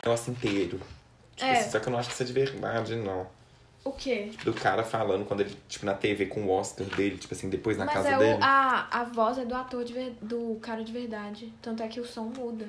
[0.04, 0.78] negócio inteiro.
[1.34, 1.58] Tipo É.
[1.58, 3.26] assim, só que eu não acho que isso é de verdade, não.
[3.84, 4.30] O quê?
[4.44, 7.76] Do cara falando quando ele, tipo, na TV com o Oscar dele, tipo assim, depois
[7.76, 8.38] na Mas casa é dele.
[8.40, 11.52] o, a, a voz é do ator, de ver- do cara de verdade.
[11.60, 12.66] Tanto é que o som muda.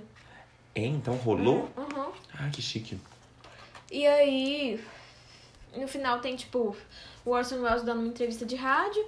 [0.76, 1.70] É, então rolou?
[1.78, 2.12] Uhum.
[2.38, 3.00] Ah, que chique.
[3.90, 4.84] E aí,
[5.78, 6.76] no final tem, tipo,
[7.24, 9.06] o Orson Welles dando uma entrevista de rádio,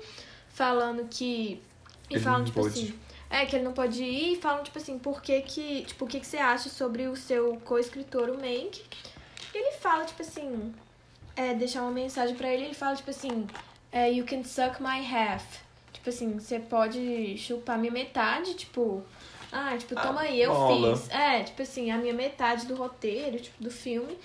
[0.50, 1.62] falando que.
[2.10, 2.70] E Ele não tipo pôde.
[2.86, 3.00] assim.
[3.30, 5.84] É, que ele não pode ir, e falam, tipo assim, por que que.
[5.84, 8.82] Tipo, o que, que você acha sobre o seu co-escritor, o Mank?
[9.54, 10.74] E ele fala, tipo assim.
[11.38, 13.48] É, deixar uma mensagem pra ele, ele fala, tipo assim.
[13.92, 15.44] É, you can suck my half.
[15.94, 19.04] Tipo assim, você pode chupar minha metade, tipo.
[19.52, 20.96] Ah, tipo, Ah, toma aí, eu bola.
[20.98, 21.10] fiz.
[21.10, 24.18] É, tipo assim, a minha metade do roteiro, tipo, do filme.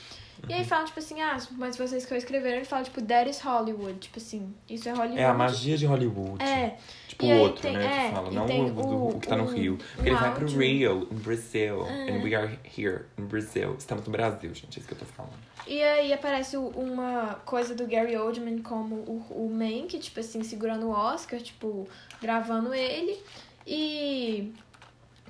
[0.49, 3.31] E aí fala, tipo assim, ah, mas vocês que eu escreveram, ele fala, tipo, that
[3.31, 3.99] is Hollywood.
[4.01, 5.21] Tipo assim, isso é Hollywood.
[5.21, 6.43] É a magia de Hollywood.
[6.43, 6.77] É.
[7.07, 7.85] Tipo E o outro, tem- né?
[8.07, 9.79] é, que fala, não o, o- o que tá no Rio.
[9.99, 10.47] um ele vai pro.
[10.49, 11.87] Rio, em Brasil.
[11.87, 12.11] É.
[12.11, 13.77] And we are here, in Brazil.
[13.79, 14.79] Estamos no Brasil, gente.
[14.79, 15.33] É isso que eu tô falando.
[15.65, 20.87] E aí aparece uma coisa do Gary Oldman como o, o Mank, tipo assim, segurando
[20.87, 21.87] o Oscar, tipo,
[22.21, 23.17] gravando ele.
[23.65, 24.53] E,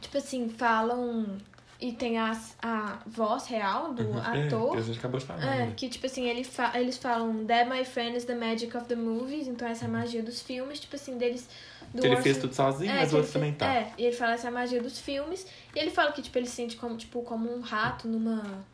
[0.00, 1.36] tipo assim, falam.
[1.84, 2.30] E tem a,
[2.62, 4.18] a voz real do Uhum.
[4.20, 4.76] ator.
[4.76, 5.42] É, a gente acabou de falar.
[5.44, 5.72] É, né?
[5.76, 8.94] que tipo assim, ele fa eles falam That my friend is the magic of the
[8.94, 11.48] movies, então essa é a magia dos filmes, tipo assim, deles.
[11.92, 13.66] Do Que ele Orson- fez tudo sozinho, É, mas o outro também tá.
[13.66, 15.44] É, e ele fala essa é a magia dos filmes.
[15.74, 18.64] E ele fala que, tipo, ele se sente como, tipo, como um rato numa.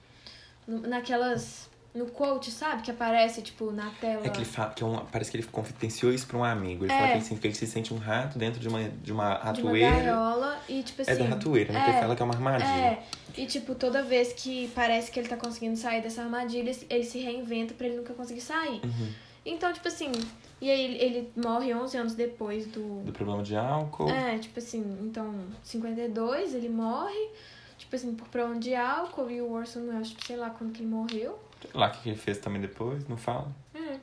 [0.67, 1.68] nu- naquelas.
[1.95, 2.83] No quote, sabe?
[2.83, 4.21] Que aparece, tipo, na tela.
[4.25, 6.85] É que ele fala, que é um, parece que ele confidenciou isso pra um amigo.
[6.85, 6.97] Ele É.
[6.97, 9.01] fala que ele, se- que ele se sente um rato dentro de uma, de uma
[9.01, 9.91] de uma ratoeira.
[9.91, 11.11] gaiola e, tipo assim.
[11.11, 11.85] é da ratoeira, né?
[11.85, 12.69] Que ele fala que é uma armadilha.
[12.69, 13.03] É,
[13.37, 17.19] e tipo, toda vez que parece que ele tá conseguindo sair dessa armadilha, ele se
[17.19, 18.81] reinventa pra ele nunca conseguir sair.
[18.85, 19.13] Uhum.
[19.47, 20.13] Então, tipo assim,
[20.61, 23.01] e aí ele, ele morre 11 anos depois do.
[23.03, 24.11] Do problema de álcool.
[24.11, 25.35] É, tipo assim, então,
[25.65, 27.31] 52, ele morre,
[27.79, 30.83] tipo assim, por problema de álcool, e o Orson Welles, tipo, sei lá quando que
[30.83, 31.39] ele morreu.
[31.61, 33.51] Sei lá o que ele fez também depois, não fala.
[33.75, 33.99] É,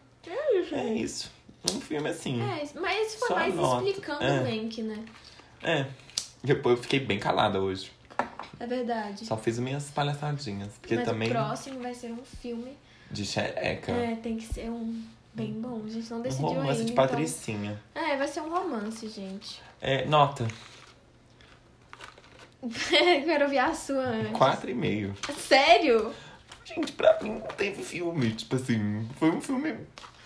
[0.76, 1.32] É isso.
[1.74, 2.41] Um filme assim.
[2.41, 3.84] é mas foi mais nota.
[3.86, 4.39] explicando É.
[4.41, 5.03] o Mank, né?
[5.64, 5.86] É.
[6.43, 7.91] Depois eu fiquei bem calada hoje.
[8.60, 9.26] É verdade.
[9.26, 10.74] Só fiz minhas palhaçadinhas.
[10.80, 11.28] Porque mas também.
[11.28, 12.78] o próximo vai ser um filme.
[13.10, 13.91] De xereca.
[13.91, 15.03] É, tem que ser um
[15.34, 15.82] bem bom.
[15.86, 16.86] A gente não um decidiu romance ainda.
[16.86, 17.84] de então- patricinha.
[17.95, 19.62] É, vai ser um romance, gente.
[19.82, 20.47] É, nota.
[23.26, 24.32] Quero ouvir a sua antes.
[24.32, 25.14] Quatro e meio.
[25.38, 26.14] Sério?
[26.66, 28.32] Gente, pra mim não teve filme.
[28.32, 29.76] Tipo assim, foi um filme.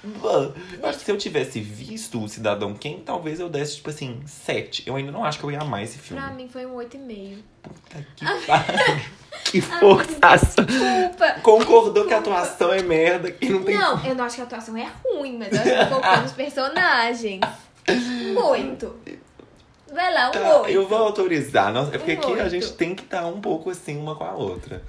[0.01, 4.21] Eu acho que se eu tivesse visto o Cidadão Quem, talvez eu desse, tipo assim,
[4.25, 4.81] sete.
[4.87, 6.21] Eu ainda não acho que eu ia amar esse filme.
[6.23, 7.37] Pra mim foi um 8,5.
[7.61, 9.01] Puta que pariu.
[9.43, 10.65] Que forçação.
[10.65, 11.39] Desculpa!
[11.41, 13.75] Concordou que a atuação é merda, que não tem.
[13.77, 16.31] Não, eu não acho que a atuação é ruim, mas eu acho que focou nos
[16.33, 17.39] personagens.
[18.33, 18.95] Muito.
[19.91, 20.69] Vai lá, um Tá, 8.
[20.71, 21.73] eu vou autorizar.
[21.73, 22.49] Nossa, é porque Um aqui a oito.
[22.49, 24.83] gente tem que estar um pouco assim uma com a outra.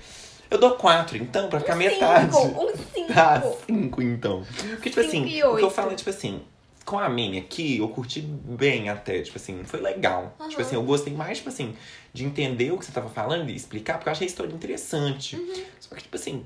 [0.51, 2.35] Eu dou quatro, então, pra ficar um metade.
[2.35, 3.13] Cinco, um 5.
[3.15, 4.45] Tá, cinco então.
[4.71, 6.43] Porque, tipo Cinco assim, o que eu falo é, tipo assim,
[6.85, 10.35] com a minha aqui, eu curti bem até, tipo assim, foi legal.
[10.41, 10.49] Aham.
[10.49, 11.77] Tipo assim, eu gostei mais, tipo assim,
[12.13, 15.37] de entender o que você tava falando e explicar, porque eu achei a história interessante.
[15.37, 15.65] Uhum.
[15.79, 16.45] Só que, tipo assim,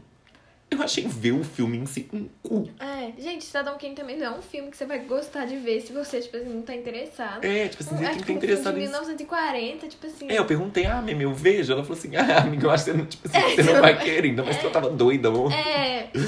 [0.75, 2.69] eu achei ver o filme em si um cu.
[2.79, 5.81] É, gente, Cidadão Kane também não é um filme que você vai gostar de ver
[5.81, 7.45] se você, tipo assim, não tá interessado.
[7.45, 9.89] É, tipo assim, é você tem tipo que um ter filme de interessado em 1940,
[9.89, 10.31] tipo assim.
[10.31, 11.73] É, eu perguntei, ah, Mimi, eu vejo?
[11.73, 13.81] Ela falou assim, ah, amiga, eu acho que você não, tipo assim, É, você não
[13.81, 15.53] vai querer ainda, mas que eu tava doida, amor.
[15.53, 16.11] É,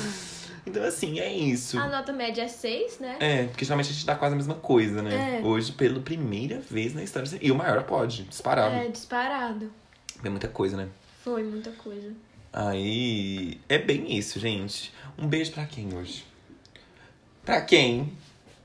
[0.67, 1.79] Então, assim, é isso.
[1.79, 3.17] a nota média é 6, né?
[3.21, 5.39] É, porque geralmente a gente dá quase a mesma coisa, né?
[5.39, 5.47] É.
[5.47, 7.29] Hoje, pela primeira vez na história.
[7.41, 8.75] E o maior pode, disparado.
[8.75, 9.71] É, disparado.
[10.25, 10.89] É muita coisa, né?
[11.23, 12.13] Foi muita coisa.
[12.57, 13.61] Aí.
[13.69, 14.91] É bem isso, gente.
[15.19, 16.25] Um beijo pra quem hoje?
[17.45, 18.17] Pra quem?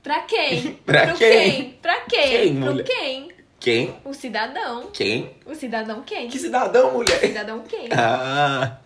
[0.02, 0.72] Pra quem?
[0.86, 1.72] Pra Pro quem?
[1.82, 2.30] Pra quem?
[2.30, 3.28] Quem, Pro quem?
[3.60, 3.94] Quem?
[4.02, 4.88] O cidadão.
[4.94, 5.36] Quem?
[5.44, 6.28] O cidadão quem?
[6.28, 7.20] Que cidadão, mulher?
[7.20, 7.88] Cidadão quem?
[7.92, 8.78] Ah.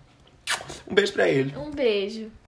[0.89, 1.57] Um beijo pra ele.
[1.57, 2.31] Um beijo.